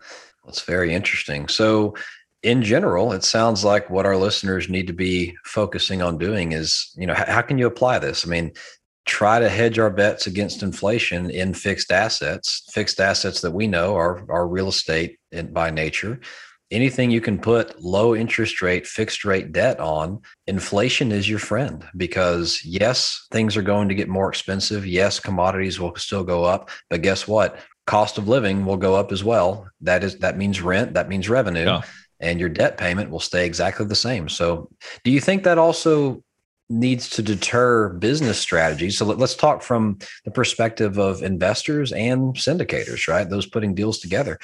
That's 0.47 0.63
very 0.63 0.95
interesting. 0.95 1.49
So 1.49 1.95
in 2.47 2.63
general, 2.63 3.13
it 3.13 3.25
sounds 3.25 3.65
like 3.65 3.91
what 3.91 4.07
our 4.07 4.17
listeners 4.17 4.69
need 4.69 4.87
to 4.87 4.93
be 4.93 5.37
focusing 5.45 6.01
on 6.01 6.17
doing 6.17 6.53
is, 6.53 6.93
you 6.97 7.05
know, 7.05 7.13
how, 7.13 7.25
how, 7.27 7.43
can 7.43 7.59
you 7.59 7.67
apply 7.67 7.99
this? 7.99 8.25
I 8.25 8.31
mean, 8.31 8.53
try 9.05 9.41
to 9.41 9.49
hedge 9.49 9.81
our 9.81 9.91
bets 9.91 10.29
against 10.29 10.63
inflation 10.63 11.29
in 11.29 11.55
fixed 11.55 11.91
assets, 11.91 12.63
fixed 12.73 13.01
assets 13.01 13.41
that 13.41 13.51
we 13.51 13.67
know 13.67 13.97
are, 13.97 14.25
are 14.31 14.47
real 14.47 14.69
estate 14.69 15.19
in, 15.33 15.53
by 15.53 15.71
nature. 15.71 16.21
Anything 16.71 17.11
you 17.11 17.21
can 17.21 17.41
put 17.41 17.83
low 17.83 18.15
interest 18.15 18.63
rate, 18.63 18.87
fixed 18.87 19.25
rate 19.25 19.51
debt 19.51 19.81
on, 19.81 20.21
inflation 20.47 21.11
is 21.11 21.29
your 21.29 21.41
friend 21.41 21.85
because 21.97 22.61
yes, 22.65 23.27
things 23.33 23.57
are 23.57 23.63
going 23.63 23.89
to 23.89 23.95
get 23.97 24.09
more 24.09 24.29
expensive. 24.29 24.87
Yes, 24.87 25.19
commodities 25.19 25.81
will 25.81 25.97
still 25.97 26.23
go 26.23 26.45
up, 26.45 26.71
but 26.91 27.03
guess 27.03 27.27
what? 27.27 27.59
Cost 27.89 28.19
of 28.19 28.29
living 28.29 28.65
will 28.65 28.77
go 28.77 28.95
up 28.95 29.11
as 29.11 29.25
well. 29.25 29.69
That 29.81 30.05
is 30.05 30.19
that 30.19 30.37
means 30.37 30.61
rent, 30.61 30.95
that 30.95 31.09
means 31.09 31.29
revenue. 31.29 31.65
Yeah 31.65 31.83
and 32.21 32.41
your 32.41 32.49
debt 32.49 32.79
payment 32.79 33.11
will 33.11 33.21
stay 33.21 33.47
exactly 33.47 33.87
the 33.87 33.95
same. 33.95 34.29
So, 34.29 34.71
do 35.05 35.11
you 35.11 35.21
think 35.21 35.45
that 35.45 35.59
also 35.59 36.23
needs 36.69 37.09
to 37.11 37.23
deter 37.23 37.91
business 37.91 38.39
strategies? 38.39 38.99
So, 38.99 39.05
let, 39.05 39.21
us 39.21 39.37
talk 39.37 39.63
from 39.63 39.99
the 40.25 40.31
perspective 40.31 40.99
of 40.99 41.23
investors 41.23 41.93
and 41.93 42.35
syndicators, 42.35 43.09
right? 43.09 43.29
Those 43.29 43.47
putting 43.47 43.75
deals 43.75 43.99
together. 43.99 44.39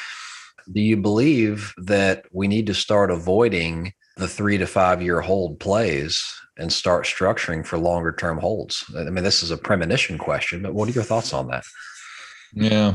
Do 0.71 0.81
you 0.81 0.97
believe 0.97 1.73
that 1.79 2.25
we 2.33 2.47
need 2.47 2.67
to 2.67 2.75
start 2.75 3.11
avoiding 3.11 3.93
the 4.17 4.29
three 4.29 4.59
to 4.59 4.67
five 4.67 5.03
year 5.03 5.21
hold 5.21 5.59
plays 5.59 6.23
and 6.59 6.73
start 6.73 7.07
structuring 7.07 7.67
for 7.67 7.79
longer 7.79 8.13
term 8.13 8.39
holds? 8.39 8.85
I 8.97 9.05
mean, 9.05 9.25
this 9.25 9.43
is 9.43 9.51
a 9.51 9.57
premonition 9.57 10.19
question, 10.19 10.63
but 10.63 10.75
what 10.75 10.89
are 10.89 10.93
your 10.93 11.05
thoughts 11.05 11.33
on 11.33 11.49
that? 11.49 11.65
Yeah. 12.53 12.95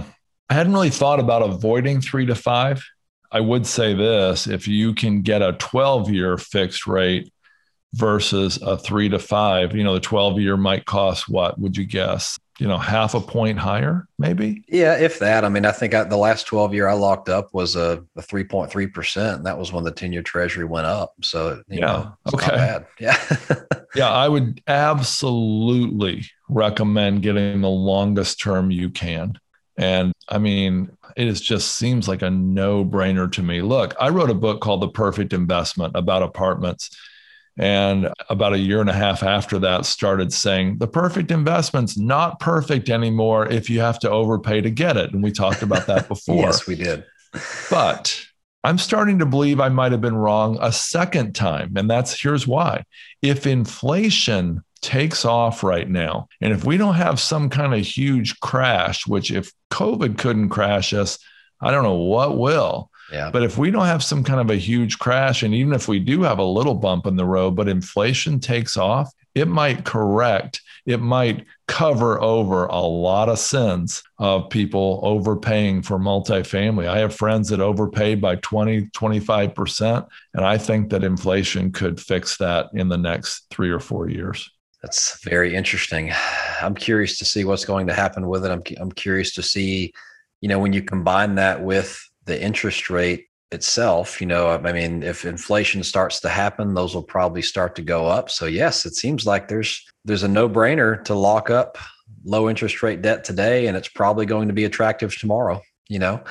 I 0.50 0.54
hadn't 0.54 0.74
really 0.74 0.92
thought 0.92 1.20
about 1.20 1.42
avoiding 1.42 2.00
three 2.00 2.26
to 2.28 2.36
five 2.36 2.82
I 3.32 3.42
would 3.42 3.68
say 3.68 3.94
this 3.94 4.48
if 4.48 4.68
you 4.68 4.94
can 4.94 5.22
get 5.22 5.42
a 5.42 5.54
12 5.54 6.10
year 6.10 6.38
fixed 6.38 6.88
rate 6.88 7.32
versus 7.94 8.62
a 8.62 8.78
three 8.78 9.10
to 9.10 9.20
five, 9.20 9.76
you 9.76 9.84
know, 9.84 9.94
the 9.94 10.00
12 10.00 10.40
year 10.40 10.58
might 10.58 10.86
cost 10.86 11.30
what 11.30 11.60
would 11.60 11.76
you 11.78 11.86
guess? 11.86 12.38
You 12.60 12.68
know, 12.68 12.78
half 12.78 13.14
a 13.14 13.22
point 13.22 13.60
higher, 13.60 14.08
maybe? 14.18 14.64
Yeah, 14.68 14.98
if 14.98 15.20
that. 15.20 15.46
I 15.46 15.50
mean, 15.50 15.64
I 15.64 15.72
think 15.72 15.94
I, 15.94 16.04
the 16.06 16.18
last 16.18 16.48
12 16.48 16.74
year 16.74 16.88
I 16.88 16.94
locked 16.94 17.30
up 17.30 17.54
was 17.54 17.76
a, 17.76 18.04
a 18.16 18.22
3.3%. 18.22 19.36
And 19.36 19.46
that 19.46 19.58
was 19.58 19.72
when 19.72 19.84
the 19.84 19.92
10 19.92 20.12
year 20.12 20.24
treasury 20.24 20.66
went 20.66 20.88
up. 20.88 21.14
So, 21.22 21.62
yeah. 21.68 21.80
Know, 21.80 22.18
okay. 22.34 22.80
Yeah. 23.00 23.18
yeah. 23.96 24.10
I 24.10 24.28
would 24.28 24.62
absolutely 24.68 26.24
recommend 26.50 27.22
getting 27.22 27.62
the 27.62 27.70
longest 27.70 28.40
term 28.40 28.72
you 28.72 28.90
can. 28.90 29.38
And 29.78 30.14
I 30.28 30.40
mean, 30.40 30.90
it 31.16 31.28
is 31.28 31.40
just 31.40 31.76
seems 31.76 32.08
like 32.08 32.24
a 32.24 32.32
no 32.32 32.84
brainer 32.84 33.32
to 33.34 33.44
me. 33.44 33.62
Look, 33.62 33.96
I 34.00 34.10
wrote 34.10 34.32
a 34.32 34.36
book 34.36 34.60
called 34.62 34.82
The 34.82 34.90
Perfect 34.90 35.34
Investment 35.34 35.96
about 35.96 36.24
apartments. 36.24 36.96
And 37.60 38.10
about 38.30 38.54
a 38.54 38.60
year 38.60 38.82
and 38.82 38.90
a 38.90 38.94
half 38.94 39.24
after 39.24 39.58
that, 39.60 39.88
started 39.88 40.32
saying 40.32 40.78
the 40.78 40.88
perfect 40.88 41.32
investment's 41.32 41.98
not 41.98 42.40
perfect 42.40 42.88
anymore 42.88 43.48
if 43.52 43.68
you 43.68 43.80
have 43.80 43.98
to 44.00 44.10
overpay 44.12 44.62
to 44.62 44.70
get 44.70 44.96
it. 44.96 45.12
And 45.12 45.24
we 45.24 45.32
talked 45.32 45.64
about 45.64 45.88
that 45.88 46.08
before. 46.08 46.44
yes, 46.44 46.68
we 46.68 46.76
did. 46.76 47.04
but 47.72 48.24
I'm 48.64 48.78
starting 48.78 49.18
to 49.20 49.26
believe 49.26 49.60
I 49.60 49.70
might 49.70 49.92
have 49.92 50.02
been 50.02 50.16
wrong 50.16 50.60
a 50.62 50.72
second 50.72 51.34
time. 51.34 51.74
And 51.76 51.90
that's 51.90 52.22
here's 52.22 52.46
why. 52.46 52.84
If 53.24 53.48
inflation 53.48 54.64
takes 54.82 55.26
off 55.26 55.64
right 55.64 55.90
now. 55.90 56.28
And 56.42 56.54
if 56.54 56.66
we 56.66 56.78
don't 56.78 56.96
have 56.96 57.20
some 57.20 57.50
kind 57.50 57.74
of 57.74 57.80
huge 57.80 58.40
crash, 58.40 59.08
which 59.08 59.32
if 59.32 59.52
COVID 59.72 60.18
couldn't 60.18 60.50
crash 60.50 60.94
us, 60.94 61.20
I 61.62 61.72
don't 61.72 61.84
know 61.84 61.96
what 61.96 62.38
will. 62.38 62.92
Yeah. 63.12 63.30
But 63.32 63.44
if 63.44 63.58
we 63.58 63.72
don't 63.72 63.86
have 63.86 64.04
some 64.04 64.24
kind 64.24 64.40
of 64.40 64.50
a 64.50 64.56
huge 64.56 65.00
crash, 65.00 65.44
and 65.44 65.54
even 65.54 65.74
if 65.74 65.88
we 65.88 66.00
do 66.00 66.24
have 66.24 66.40
a 66.40 66.44
little 66.44 66.76
bump 66.76 67.06
in 67.06 67.16
the 67.16 67.26
road, 67.26 67.52
but 67.56 67.70
inflation 67.70 68.40
takes 68.40 68.76
off, 68.76 69.12
it 69.34 69.48
might 69.48 69.86
correct, 69.86 70.62
it 70.86 71.00
might 71.00 71.46
cover 71.68 72.20
over 72.22 72.66
a 72.66 72.80
lot 72.80 73.30
of 73.30 73.38
sins 73.38 74.02
of 74.18 74.50
people 74.50 75.00
overpaying 75.04 75.84
for 75.84 76.00
multifamily. 76.00 76.88
I 76.88 77.00
have 77.00 77.16
friends 77.16 77.50
that 77.50 77.60
overpaid 77.60 78.20
by 78.20 78.38
20, 78.38 78.88
25%. 78.88 80.08
And 80.34 80.46
I 80.46 80.58
think 80.58 80.90
that 80.90 81.04
inflation 81.04 81.72
could 81.72 82.00
fix 82.00 82.38
that 82.38 82.70
in 82.74 82.90
the 82.90 82.98
next 82.98 83.46
three 83.52 83.70
or 83.70 83.80
four 83.80 84.10
years. 84.10 84.50
That's 84.88 85.22
very 85.22 85.54
interesting. 85.54 86.14
I'm 86.62 86.74
curious 86.74 87.18
to 87.18 87.26
see 87.26 87.44
what's 87.44 87.66
going 87.66 87.88
to 87.88 87.94
happen 87.94 88.30
with 88.30 88.46
it. 88.46 88.52
I'm 88.52 88.64
I'm 88.80 88.94
curious 88.94 89.34
to 89.34 89.44
see, 89.44 89.92
you 90.40 90.48
know, 90.48 90.60
when 90.60 90.72
you 90.72 90.82
combine 90.82 91.36
that 91.36 91.62
with 91.62 92.02
the 92.24 92.42
interest 92.42 92.90
rate 92.90 93.26
itself, 93.52 94.22
you 94.22 94.28
know, 94.28 94.48
I 94.48 94.72
mean, 94.72 95.04
if 95.04 95.26
inflation 95.26 95.84
starts 95.84 96.22
to 96.22 96.30
happen, 96.30 96.74
those 96.74 96.96
will 96.96 97.04
probably 97.04 97.42
start 97.42 97.76
to 97.76 97.82
go 97.82 98.06
up. 98.06 98.30
So 98.30 98.46
yes, 98.46 98.86
it 98.86 98.96
seems 98.96 99.26
like 99.26 99.50
there's 99.50 99.86
there's 100.06 100.24
a 100.24 100.28
no-brainer 100.30 101.04
to 101.04 101.16
lock 101.16 101.50
up 101.50 101.78
low 102.24 102.50
interest 102.50 102.82
rate 102.82 103.02
debt 103.02 103.26
today 103.26 103.68
and 103.68 103.76
it's 103.76 103.90
probably 103.90 104.26
going 104.26 104.48
to 104.48 104.54
be 104.54 104.64
attractive 104.64 105.14
tomorrow, 105.18 105.62
you 105.90 106.00
know. 106.00 106.24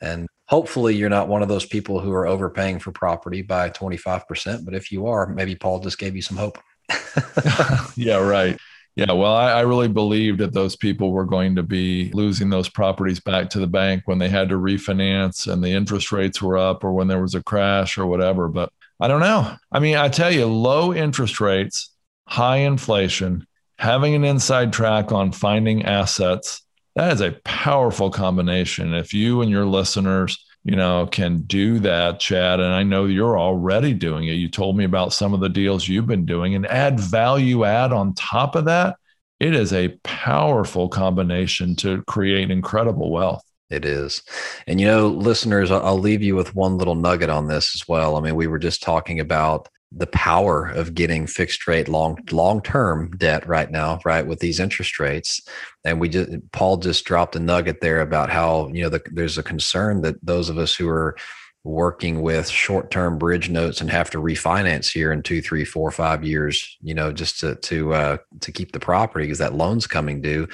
And 0.00 0.28
hopefully 0.46 0.94
you're 0.94 1.10
not 1.10 1.26
one 1.26 1.42
of 1.42 1.48
those 1.48 1.66
people 1.66 1.98
who 1.98 2.12
are 2.12 2.28
overpaying 2.28 2.78
for 2.78 2.92
property 2.92 3.42
by 3.42 3.70
25%. 3.70 4.64
But 4.64 4.74
if 4.74 4.92
you 4.92 5.08
are, 5.08 5.26
maybe 5.26 5.56
Paul 5.56 5.80
just 5.80 5.98
gave 5.98 6.14
you 6.14 6.22
some 6.22 6.36
hope. 6.36 6.58
yeah, 7.96 8.16
right. 8.16 8.58
Yeah, 8.94 9.12
well, 9.12 9.34
I, 9.34 9.52
I, 9.52 9.60
really 9.62 9.88
believed 9.88 10.40
that 10.40 10.52
those 10.52 10.76
people 10.76 11.12
were 11.12 11.24
going 11.24 11.56
to 11.56 11.62
be 11.62 12.10
losing 12.12 12.50
those 12.50 12.68
properties 12.68 13.20
back 13.20 13.48
to 13.50 13.58
the 13.58 13.66
bank 13.66 14.02
when 14.04 14.18
they 14.18 14.28
had 14.28 14.50
to 14.50 14.56
refinance 14.56 15.50
and 15.50 15.64
the 15.64 15.70
interest 15.70 16.12
rates 16.12 16.42
were 16.42 16.58
up 16.58 16.84
or 16.84 16.92
when 16.92 17.08
there 17.08 17.22
was 17.22 17.34
a 17.34 17.42
crash 17.42 17.96
or 17.96 18.04
whatever. 18.04 18.48
But 18.48 18.70
I 19.00 19.08
don't 19.08 19.20
know. 19.20 19.56
I 19.70 19.78
mean, 19.78 19.96
I 19.96 20.08
tell 20.08 20.30
you, 20.30 20.44
low 20.44 20.92
interest 20.92 21.40
rates, 21.40 21.90
high 22.26 22.58
inflation, 22.58 23.46
having 23.78 24.14
an 24.14 24.24
inside 24.24 24.74
track 24.74 25.10
on 25.10 25.32
finding 25.32 25.86
assets, 25.86 26.62
that 26.94 27.12
is 27.14 27.22
a 27.22 27.32
powerful 27.44 28.10
combination. 28.10 28.92
If 28.92 29.14
you 29.14 29.40
and 29.40 29.50
your 29.50 29.64
listeners, 29.64 30.38
you 30.64 30.76
know, 30.76 31.06
can 31.06 31.42
do 31.42 31.80
that, 31.80 32.20
Chad, 32.20 32.60
and 32.60 32.72
I 32.72 32.82
know 32.82 33.06
you're 33.06 33.38
already 33.38 33.94
doing 33.94 34.28
it. 34.28 34.34
You 34.34 34.48
told 34.48 34.76
me 34.76 34.84
about 34.84 35.12
some 35.12 35.34
of 35.34 35.40
the 35.40 35.48
deals 35.48 35.88
you've 35.88 36.06
been 36.06 36.24
doing 36.24 36.54
and 36.54 36.66
add 36.66 37.00
value 37.00 37.64
add 37.64 37.92
on 37.92 38.14
top 38.14 38.54
of 38.54 38.66
that. 38.66 38.96
It 39.40 39.54
is 39.54 39.72
a 39.72 39.88
powerful 40.04 40.88
combination 40.88 41.74
to 41.76 42.02
create 42.02 42.50
incredible 42.50 43.10
wealth. 43.10 43.42
It 43.70 43.84
is. 43.84 44.22
And, 44.66 44.80
you 44.80 44.86
know, 44.86 45.08
listeners, 45.08 45.70
I'll 45.70 45.98
leave 45.98 46.22
you 46.22 46.36
with 46.36 46.54
one 46.54 46.76
little 46.76 46.94
nugget 46.94 47.30
on 47.30 47.48
this 47.48 47.74
as 47.74 47.88
well. 47.88 48.16
I 48.16 48.20
mean, 48.20 48.36
we 48.36 48.46
were 48.46 48.58
just 48.58 48.82
talking 48.82 49.18
about 49.18 49.68
the 49.94 50.06
power 50.06 50.66
of 50.66 50.94
getting 50.94 51.26
fixed 51.26 51.66
rate 51.66 51.88
long 51.88 52.18
long 52.30 52.62
term 52.62 53.10
debt 53.18 53.46
right 53.46 53.70
now 53.70 54.00
right 54.04 54.26
with 54.26 54.40
these 54.40 54.60
interest 54.60 54.98
rates. 54.98 55.40
And 55.84 56.00
we 56.00 56.08
just 56.08 56.30
paul 56.52 56.76
just 56.78 57.04
dropped 57.04 57.36
a 57.36 57.40
nugget 57.40 57.80
there 57.80 58.00
about 58.00 58.30
how 58.30 58.68
you 58.72 58.82
know 58.82 58.88
the, 58.88 59.02
there's 59.12 59.38
a 59.38 59.42
concern 59.42 60.02
that 60.02 60.24
those 60.24 60.48
of 60.48 60.58
us 60.58 60.74
who 60.74 60.88
are 60.88 61.16
working 61.64 62.22
with 62.22 62.48
short 62.48 62.90
term 62.90 63.18
bridge 63.18 63.48
notes 63.48 63.80
and 63.80 63.90
have 63.90 64.10
to 64.10 64.18
refinance 64.18 64.90
here 64.90 65.12
in 65.12 65.22
two 65.22 65.40
three 65.40 65.64
four 65.64 65.90
five 65.90 66.24
years 66.24 66.76
you 66.82 66.94
know 66.94 67.12
just 67.12 67.38
to 67.38 67.54
to 67.56 67.94
uh, 67.94 68.16
to 68.40 68.50
keep 68.50 68.72
the 68.72 68.80
property 68.80 69.26
because 69.26 69.38
that 69.38 69.54
loan's 69.54 69.86
coming 69.86 70.20
due 70.20 70.48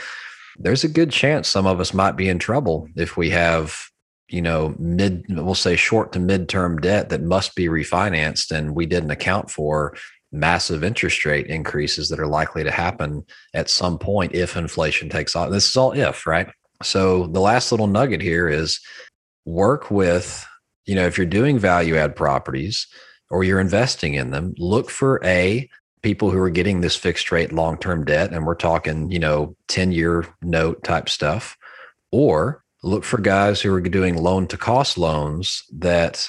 there's 0.58 0.84
a 0.84 0.88
good 0.88 1.10
chance 1.10 1.48
some 1.48 1.66
of 1.66 1.80
us 1.80 1.94
might 1.94 2.16
be 2.16 2.28
in 2.28 2.38
trouble 2.38 2.88
if 2.94 3.16
we 3.16 3.30
have 3.30 3.88
you 4.28 4.42
know 4.42 4.74
mid 4.78 5.24
we'll 5.28 5.54
say 5.54 5.76
short 5.76 6.12
to 6.12 6.18
midterm 6.18 6.80
debt 6.80 7.08
that 7.08 7.22
must 7.22 7.54
be 7.54 7.66
refinanced 7.66 8.50
and 8.50 8.74
we 8.74 8.86
didn't 8.86 9.10
account 9.10 9.50
for 9.50 9.94
massive 10.32 10.84
interest 10.84 11.24
rate 11.24 11.46
increases 11.46 12.08
that 12.08 12.20
are 12.20 12.26
likely 12.26 12.62
to 12.62 12.70
happen 12.70 13.24
at 13.54 13.70
some 13.70 13.98
point 13.98 14.34
if 14.34 14.56
inflation 14.56 15.08
takes 15.08 15.34
off. 15.34 15.50
This 15.50 15.68
is 15.68 15.76
all 15.76 15.92
if 15.92 16.26
right? 16.26 16.48
So 16.82 17.26
the 17.28 17.40
last 17.40 17.72
little 17.72 17.86
nugget 17.86 18.20
here 18.20 18.48
is 18.48 18.80
work 19.44 19.90
with 19.90 20.46
you 20.84 20.94
know 20.94 21.06
if 21.06 21.16
you're 21.16 21.26
doing 21.26 21.58
value 21.58 21.96
add 21.96 22.14
properties 22.14 22.86
or 23.30 23.44
you're 23.44 23.60
investing 23.60 24.14
in 24.14 24.30
them 24.30 24.54
look 24.58 24.90
for 24.90 25.20
a 25.24 25.68
people 26.02 26.30
who 26.30 26.38
are 26.38 26.50
getting 26.50 26.80
this 26.80 26.96
fixed 26.96 27.32
rate 27.32 27.50
long 27.50 27.78
term 27.78 28.04
debt 28.04 28.32
and 28.32 28.44
we're 28.44 28.54
talking 28.54 29.10
you 29.10 29.18
know 29.18 29.56
10 29.68 29.90
year 29.92 30.26
note 30.42 30.84
type 30.84 31.08
stuff 31.08 31.56
or 32.12 32.62
look 32.82 33.04
for 33.04 33.20
guys 33.20 33.60
who 33.60 33.72
are 33.74 33.80
doing 33.80 34.16
loan 34.16 34.46
to 34.48 34.56
cost 34.56 34.98
loans 34.98 35.64
that 35.72 36.28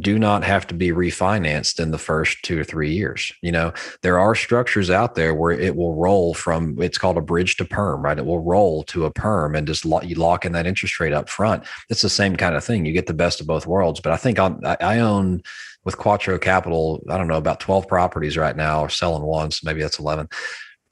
do 0.00 0.18
not 0.18 0.42
have 0.42 0.66
to 0.66 0.74
be 0.74 0.88
refinanced 0.88 1.78
in 1.78 1.90
the 1.90 1.98
first 1.98 2.42
two 2.42 2.58
or 2.58 2.64
three 2.64 2.92
years. 2.92 3.32
You 3.42 3.52
know, 3.52 3.72
there 4.02 4.18
are 4.18 4.34
structures 4.34 4.90
out 4.90 5.14
there 5.14 5.34
where 5.34 5.52
it 5.52 5.76
will 5.76 5.94
roll 5.94 6.34
from 6.34 6.80
it's 6.80 6.98
called 6.98 7.16
a 7.16 7.22
bridge 7.22 7.56
to 7.56 7.64
perm, 7.64 8.02
right? 8.02 8.18
It 8.18 8.26
will 8.26 8.42
roll 8.42 8.82
to 8.84 9.04
a 9.04 9.10
perm 9.10 9.54
and 9.54 9.66
just 9.66 9.84
lock, 9.84 10.04
you 10.04 10.16
lock 10.16 10.44
in 10.44 10.52
that 10.52 10.66
interest 10.66 10.98
rate 10.98 11.12
up 11.12 11.28
front. 11.28 11.64
It's 11.90 12.02
the 12.02 12.10
same 12.10 12.36
kind 12.36 12.56
of 12.56 12.64
thing. 12.64 12.84
You 12.84 12.92
get 12.92 13.06
the 13.06 13.14
best 13.14 13.40
of 13.40 13.46
both 13.46 13.66
worlds. 13.66 14.00
But 14.00 14.12
I 14.12 14.16
think 14.16 14.38
I'm, 14.38 14.60
I 14.64 14.98
own 14.98 15.42
with 15.84 15.98
Quattro 15.98 16.38
Capital, 16.38 17.04
I 17.10 17.18
don't 17.18 17.28
know, 17.28 17.36
about 17.36 17.60
12 17.60 17.86
properties 17.86 18.36
right 18.36 18.56
now, 18.56 18.80
or 18.80 18.88
selling 18.88 19.22
one, 19.22 19.50
so 19.50 19.60
maybe 19.64 19.82
that's 19.82 19.98
11. 19.98 20.28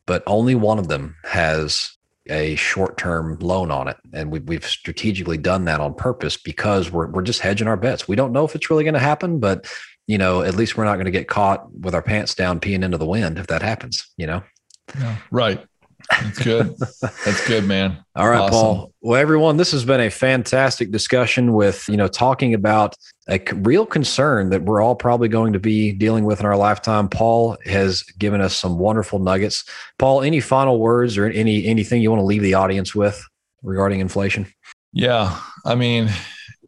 But 0.07 0.23
only 0.27 0.55
one 0.55 0.79
of 0.79 0.89
them 0.89 1.17
has 1.25 1.97
a 2.29 2.55
short-term 2.55 3.39
loan 3.41 3.71
on 3.71 3.89
it. 3.89 3.97
And 4.13 4.31
we, 4.31 4.39
we've 4.41 4.65
strategically 4.65 5.39
done 5.39 5.65
that 5.65 5.81
on 5.81 5.95
purpose 5.95 6.37
because 6.37 6.91
we're, 6.91 7.09
we're 7.09 7.23
just 7.23 7.41
hedging 7.41 7.67
our 7.67 7.77
bets. 7.77 8.07
We 8.07 8.17
don't 8.17 8.33
know 8.33 8.45
if 8.45 8.55
it's 8.55 8.71
really 8.71 8.85
going 8.85 8.95
to 8.95 9.01
happen 9.01 9.41
but 9.41 9.67
you 10.07 10.19
know 10.19 10.43
at 10.43 10.55
least 10.55 10.77
we're 10.77 10.85
not 10.85 10.95
going 10.95 11.07
to 11.07 11.11
get 11.11 11.29
caught 11.29 11.73
with 11.73 11.95
our 11.95 12.03
pants 12.03 12.35
down 12.35 12.61
peeing 12.61 12.85
into 12.85 12.99
the 12.99 13.07
wind 13.07 13.39
if 13.39 13.47
that 13.47 13.63
happens 13.63 14.11
you 14.17 14.27
know? 14.27 14.43
Yeah 14.99 15.17
right 15.31 15.65
that's 16.21 16.39
good. 16.39 16.77
That's 17.01 17.47
good, 17.47 17.67
man. 17.67 17.99
All 18.17 18.29
right, 18.29 18.41
awesome. 18.41 18.53
Paul. 18.53 18.93
Well, 19.01 19.21
everyone, 19.21 19.57
this 19.57 19.73
has 19.73 19.85
been 19.85 20.01
a 20.01 20.11
fantastic 20.11 20.91
discussion 20.91 21.53
with, 21.53 21.89
you 21.89 21.97
know, 21.97 22.09
talking 22.09 22.55
about 22.55 22.95
a 23.29 23.41
real 23.55 23.87
concern 23.87 24.51
that 24.51 24.63
we're 24.63 24.83
all 24.83 24.95
probably 24.95 25.29
going 25.29 25.53
to 25.53 25.61
be 25.61 25.93
dealing 25.93 26.25
with 26.25 26.41
in 26.41 26.47
our 26.47 26.57
lifetime. 26.57 27.09
Paul 27.09 27.57
has 27.65 28.03
given 28.19 28.41
us 28.41 28.57
some 28.57 28.79
wonderful 28.79 29.19
nuggets. 29.19 29.65
Paul, 29.99 30.23
any 30.23 30.41
final 30.41 30.79
words 30.79 31.17
or 31.17 31.27
any 31.27 31.67
anything 31.67 32.03
you 32.03 32.11
want 32.11 32.21
to 32.21 32.27
leave 32.27 32.43
the 32.43 32.55
audience 32.55 32.95
with 32.95 33.25
regarding 33.63 34.01
inflation? 34.01 34.47
Yeah, 34.93 35.39
I 35.65 35.75
mean, 35.75 36.11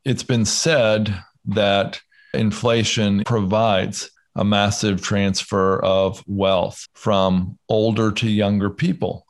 it's 0.04 0.22
been 0.22 0.44
said 0.44 1.14
that 1.46 2.00
inflation 2.32 3.22
provides 3.24 4.10
a 4.36 4.44
massive 4.44 5.02
transfer 5.02 5.82
of 5.84 6.22
wealth 6.26 6.88
from 6.94 7.58
older 7.68 8.10
to 8.12 8.28
younger 8.28 8.70
people. 8.70 9.23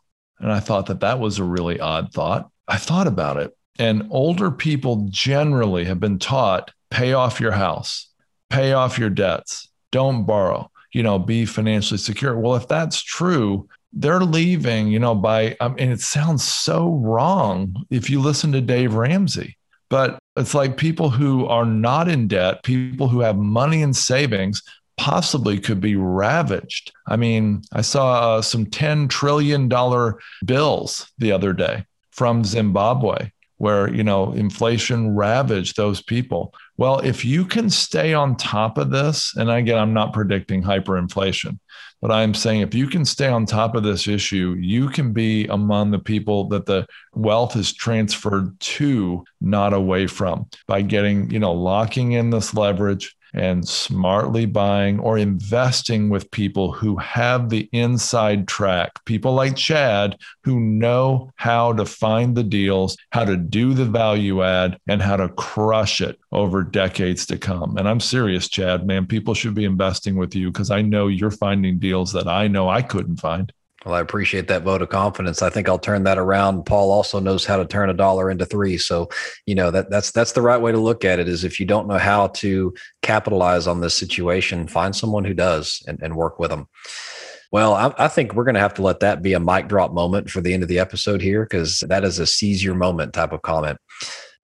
And 0.45 0.53
I 0.53 0.61
thought 0.61 0.87
that 0.87 1.01
that 1.01 1.19
was 1.19 1.39
a 1.39 1.45
really 1.45 1.81
odd 1.81 2.13
thought. 2.13 2.51
I 2.69 2.77
thought 2.77 3.07
about 3.07 3.39
it. 3.39 3.57
And 3.79 4.07
older 4.11 4.51
people 4.51 5.07
generally 5.09 5.87
have 5.87 5.99
been 5.99 6.19
taught 6.19 6.71
pay 6.91 7.15
off 7.15 7.41
your 7.41 7.53
house, 7.53 8.11
pay 8.51 8.75
off 8.75 8.99
your 8.99 9.09
debts, 9.09 9.71
don't 9.91 10.25
borrow, 10.25 10.71
you 10.93 11.03
know, 11.03 11.19
be 11.19 11.47
financially 11.47 11.97
secure. 11.97 12.39
Well, 12.39 12.57
if 12.57 12.69
that's 12.69 13.03
true, 13.03 13.67
they're 13.95 14.21
leaving, 14.21 14.89
you 14.89 14.99
know, 14.99 15.15
by, 15.15 15.57
I 15.61 15.69
mean, 15.69 15.91
it 15.91 16.01
sounds 16.01 16.45
so 16.45 16.91
wrong 16.91 17.75
if 17.89 18.11
you 18.11 18.21
listen 18.21 18.53
to 18.53 18.61
Dave 18.61 18.93
Ramsey, 18.93 19.57
but 19.89 20.19
it's 20.37 20.53
like 20.53 20.77
people 20.77 21.09
who 21.09 21.47
are 21.47 21.65
not 21.65 22.07
in 22.07 22.29
debt, 22.29 22.63
people 22.65 23.09
who 23.09 23.21
have 23.21 23.37
money 23.37 23.81
in 23.81 23.95
savings 23.95 24.63
possibly 24.97 25.59
could 25.59 25.81
be 25.81 25.97
ravaged. 25.97 26.93
I 27.07 27.17
mean, 27.17 27.63
I 27.73 27.81
saw 27.81 28.37
uh, 28.37 28.43
some 28.43 28.67
$10 28.67 29.09
trillion 29.09 29.69
bills 30.45 31.13
the 31.19 31.33
other 31.33 31.53
day 31.53 31.85
from 32.11 32.45
Zimbabwe 32.45 33.31
where, 33.59 33.93
you 33.93 34.03
know, 34.03 34.33
inflation 34.33 35.15
ravaged 35.15 35.77
those 35.77 36.03
people. 36.03 36.53
Well, 36.77 36.99
if 37.01 37.25
you 37.25 37.45
can 37.45 37.71
stay 37.71 38.13
on 38.13 38.37
top 38.37 38.79
of 38.79 38.91
this, 38.91 39.33
and 39.37 39.49
again, 39.49 39.79
I'm 39.79 39.95
not 39.95 40.13
predicting 40.13 40.63
hyperinflation, 40.63 41.59
but 42.03 42.11
I'm 42.11 42.35
saying 42.35 42.61
if 42.61 42.75
you 42.75 42.89
can 42.89 43.05
stay 43.05 43.29
on 43.29 43.47
top 43.47 43.77
of 43.77 43.83
this 43.83 44.09
issue, 44.09 44.57
you 44.59 44.89
can 44.89 45.13
be 45.13 45.47
among 45.47 45.91
the 45.91 45.99
people 45.99 46.49
that 46.49 46.67
the 46.67 46.87
wealth 47.15 47.57
is 47.57 47.73
transferred 47.73 48.59
to, 48.61 49.25
not 49.41 49.73
away 49.73 50.09
from, 50.09 50.47
by 50.67 50.83
getting, 50.83 51.31
you 51.31 51.39
know, 51.39 51.53
locking 51.53 52.13
in 52.13 52.31
this 52.31 52.55
leverage, 52.55 53.17
and 53.35 53.67
smartly 53.67 54.47
buying 54.47 54.99
or 55.01 55.19
investing 55.19 56.09
with 56.09 56.31
people 56.31 56.73
who 56.73 56.97
have 56.97 57.51
the 57.51 57.69
inside 57.73 58.47
track, 58.49 58.93
people 59.05 59.35
like 59.35 59.57
Chad 59.57 60.17
who 60.45 60.61
know 60.61 61.31
how 61.37 61.73
to 61.73 61.85
find 61.85 62.37
the 62.37 62.45
deals, 62.45 62.97
how 63.11 63.25
to 63.25 63.37
do 63.37 63.75
the 63.75 63.85
value 63.85 64.43
add, 64.43 64.79
and 64.87 65.03
how 65.03 65.17
to 65.17 65.29
crush 65.31 66.01
it 66.01 66.19
over 66.33 66.63
decades 66.63 67.27
to 67.27 67.37
come. 67.37 67.77
And 67.77 67.89
I'm 67.89 68.01
serious, 68.01 68.49
Chad, 68.49 68.87
man, 68.87 69.07
people 69.07 69.35
should 69.35 69.55
be 69.55 69.65
investing 69.65 70.17
with 70.17 70.35
you 70.35 70.51
because 70.51 70.71
I 70.71 70.83
know 70.83 71.09
you're 71.09 71.31
finding 71.31 71.79
deals 71.79 72.13
that 72.13 72.29
I 72.29 72.49
know 72.49 72.69
I 72.69 72.83
couldn't 72.83 73.17
find. 73.17 73.53
Well, 73.85 73.95
I 73.95 74.01
appreciate 74.01 74.49
that 74.49 74.63
vote 74.63 74.81
of 74.81 74.89
confidence. 74.89 75.43
I 75.43 75.51
think 75.51 75.69
I'll 75.69 75.79
turn 75.79 76.05
that 76.05 76.17
around. 76.17 76.65
Paul 76.65 76.91
also 76.91 77.21
knows 77.21 77.45
how 77.45 77.59
to 77.59 77.67
turn 77.67 77.91
a 77.91 77.95
dollar 77.95 78.31
into 78.31 78.47
three. 78.47 78.79
So, 78.79 79.11
you 79.45 79.55
know, 79.55 79.71
that 79.71 79.91
that's 79.91 80.11
that's 80.11 80.33
the 80.33 80.41
right 80.41 80.61
way 80.61 80.73
to 80.73 80.79
look 80.79 81.05
at 81.05 81.19
it 81.19 81.29
is 81.29 81.45
if 81.45 81.61
you 81.61 81.67
don't 81.67 81.87
know 81.87 81.99
how 81.99 82.29
to 82.29 82.75
capitalize 83.03 83.67
on 83.67 83.81
this 83.81 83.95
situation, 83.95 84.69
find 84.69 84.97
someone 84.97 85.25
who 85.25 85.35
does 85.35 85.83
and, 85.87 86.01
and 86.03 86.17
work 86.17 86.39
with 86.39 86.51
them. 86.51 86.67
Well, 87.53 87.75
I, 87.75 87.93
I 87.99 88.09
think 88.09 88.35
we're 88.35 88.45
going 88.45 88.55
to 88.55 88.61
have 88.61 88.75
to 88.75 88.83
let 88.83 89.01
that 89.01 89.23
be 89.23 89.35
a 89.35 89.41
mic 89.41 89.69
drop 89.69 89.93
moment 89.93 90.31
for 90.31 90.41
the 90.41 90.55
end 90.55 90.63
of 90.63 90.69
the 90.69 90.79
episode 90.79 91.21
here, 91.21 91.45
because 91.45 91.81
that 91.81 92.05
is 92.05 92.19
a 92.19 92.27
seize 92.27 92.65
your 92.65 92.75
moment 92.75 93.13
type 93.13 93.33
of 93.33 93.43
comment. 93.43 93.79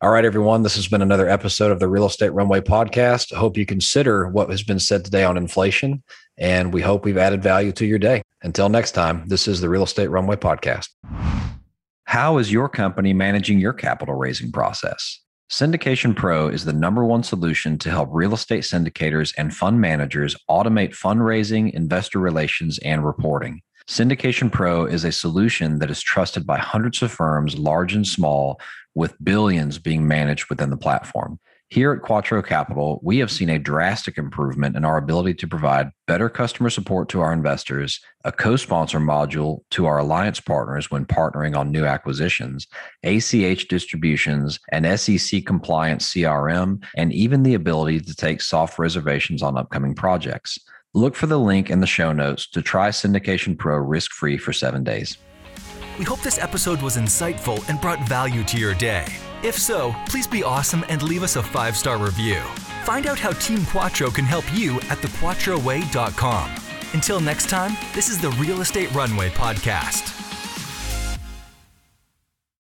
All 0.02 0.10
right, 0.10 0.24
everyone. 0.24 0.62
This 0.62 0.76
has 0.76 0.86
been 0.86 1.02
another 1.02 1.28
episode 1.28 1.72
of 1.72 1.80
the 1.80 1.88
Real 1.88 2.06
Estate 2.06 2.30
Runway 2.30 2.60
podcast. 2.60 3.34
Hope 3.34 3.56
you 3.56 3.66
consider 3.66 4.28
what 4.28 4.50
has 4.50 4.62
been 4.62 4.78
said 4.78 5.04
today 5.04 5.24
on 5.24 5.36
inflation, 5.36 6.02
and 6.38 6.72
we 6.72 6.82
hope 6.82 7.04
we've 7.04 7.18
added 7.18 7.42
value 7.42 7.72
to 7.72 7.86
your 7.86 7.98
day. 7.98 8.22
Until 8.42 8.70
next 8.70 8.92
time, 8.92 9.24
this 9.26 9.46
is 9.46 9.60
the 9.60 9.68
Real 9.68 9.82
Estate 9.82 10.08
Runway 10.08 10.36
Podcast. 10.36 10.88
How 12.04 12.38
is 12.38 12.50
your 12.50 12.70
company 12.70 13.12
managing 13.12 13.60
your 13.60 13.74
capital 13.74 14.14
raising 14.14 14.50
process? 14.50 15.20
Syndication 15.52 16.16
Pro 16.16 16.48
is 16.48 16.64
the 16.64 16.72
number 16.72 17.04
one 17.04 17.22
solution 17.22 17.76
to 17.78 17.90
help 17.90 18.08
real 18.10 18.32
estate 18.32 18.62
syndicators 18.62 19.34
and 19.36 19.54
fund 19.54 19.80
managers 19.80 20.36
automate 20.48 20.96
fundraising, 20.96 21.70
investor 21.72 22.18
relations, 22.18 22.78
and 22.78 23.04
reporting. 23.04 23.60
Syndication 23.86 24.50
Pro 24.50 24.86
is 24.86 25.04
a 25.04 25.12
solution 25.12 25.78
that 25.80 25.90
is 25.90 26.00
trusted 26.00 26.46
by 26.46 26.58
hundreds 26.58 27.02
of 27.02 27.12
firms, 27.12 27.58
large 27.58 27.92
and 27.92 28.06
small, 28.06 28.58
with 28.94 29.22
billions 29.22 29.78
being 29.78 30.08
managed 30.08 30.48
within 30.48 30.70
the 30.70 30.76
platform. 30.78 31.38
Here 31.70 31.92
at 31.92 32.02
Quattro 32.02 32.42
Capital, 32.42 32.98
we 33.00 33.18
have 33.18 33.30
seen 33.30 33.48
a 33.48 33.56
drastic 33.56 34.18
improvement 34.18 34.74
in 34.74 34.84
our 34.84 34.96
ability 34.96 35.34
to 35.34 35.46
provide 35.46 35.92
better 36.08 36.28
customer 36.28 36.68
support 36.68 37.08
to 37.10 37.20
our 37.20 37.32
investors, 37.32 38.00
a 38.24 38.32
co 38.32 38.56
sponsor 38.56 38.98
module 38.98 39.60
to 39.70 39.86
our 39.86 39.98
alliance 39.98 40.40
partners 40.40 40.90
when 40.90 41.06
partnering 41.06 41.56
on 41.56 41.70
new 41.70 41.84
acquisitions, 41.84 42.66
ACH 43.04 43.68
distributions, 43.68 44.58
an 44.72 44.98
SEC 44.98 45.46
compliant 45.46 46.00
CRM, 46.00 46.84
and 46.96 47.12
even 47.12 47.44
the 47.44 47.54
ability 47.54 48.00
to 48.00 48.16
take 48.16 48.42
soft 48.42 48.76
reservations 48.76 49.40
on 49.40 49.56
upcoming 49.56 49.94
projects. 49.94 50.58
Look 50.92 51.14
for 51.14 51.28
the 51.28 51.38
link 51.38 51.70
in 51.70 51.78
the 51.78 51.86
show 51.86 52.12
notes 52.12 52.48
to 52.48 52.62
try 52.62 52.88
Syndication 52.88 53.56
Pro 53.56 53.76
risk 53.76 54.10
free 54.10 54.38
for 54.38 54.52
seven 54.52 54.82
days. 54.82 55.18
We 56.00 56.04
hope 56.04 56.20
this 56.22 56.40
episode 56.40 56.82
was 56.82 56.96
insightful 56.96 57.64
and 57.68 57.80
brought 57.80 58.08
value 58.08 58.42
to 58.42 58.58
your 58.58 58.74
day. 58.74 59.06
If 59.42 59.56
so, 59.58 59.94
please 60.06 60.26
be 60.26 60.44
awesome 60.44 60.84
and 60.88 61.02
leave 61.02 61.22
us 61.22 61.36
a 61.36 61.42
five 61.42 61.76
star 61.76 61.98
review. 61.98 62.40
Find 62.84 63.06
out 63.06 63.18
how 63.18 63.32
Team 63.32 63.64
Quattro 63.64 64.10
can 64.10 64.24
help 64.24 64.44
you 64.54 64.76
at 64.90 64.98
thequattroway.com. 64.98 66.50
Until 66.92 67.20
next 67.20 67.48
time, 67.48 67.76
this 67.94 68.08
is 68.08 68.18
the 68.20 68.30
Real 68.32 68.60
Estate 68.60 68.92
Runway 68.92 69.30
Podcast. 69.30 70.19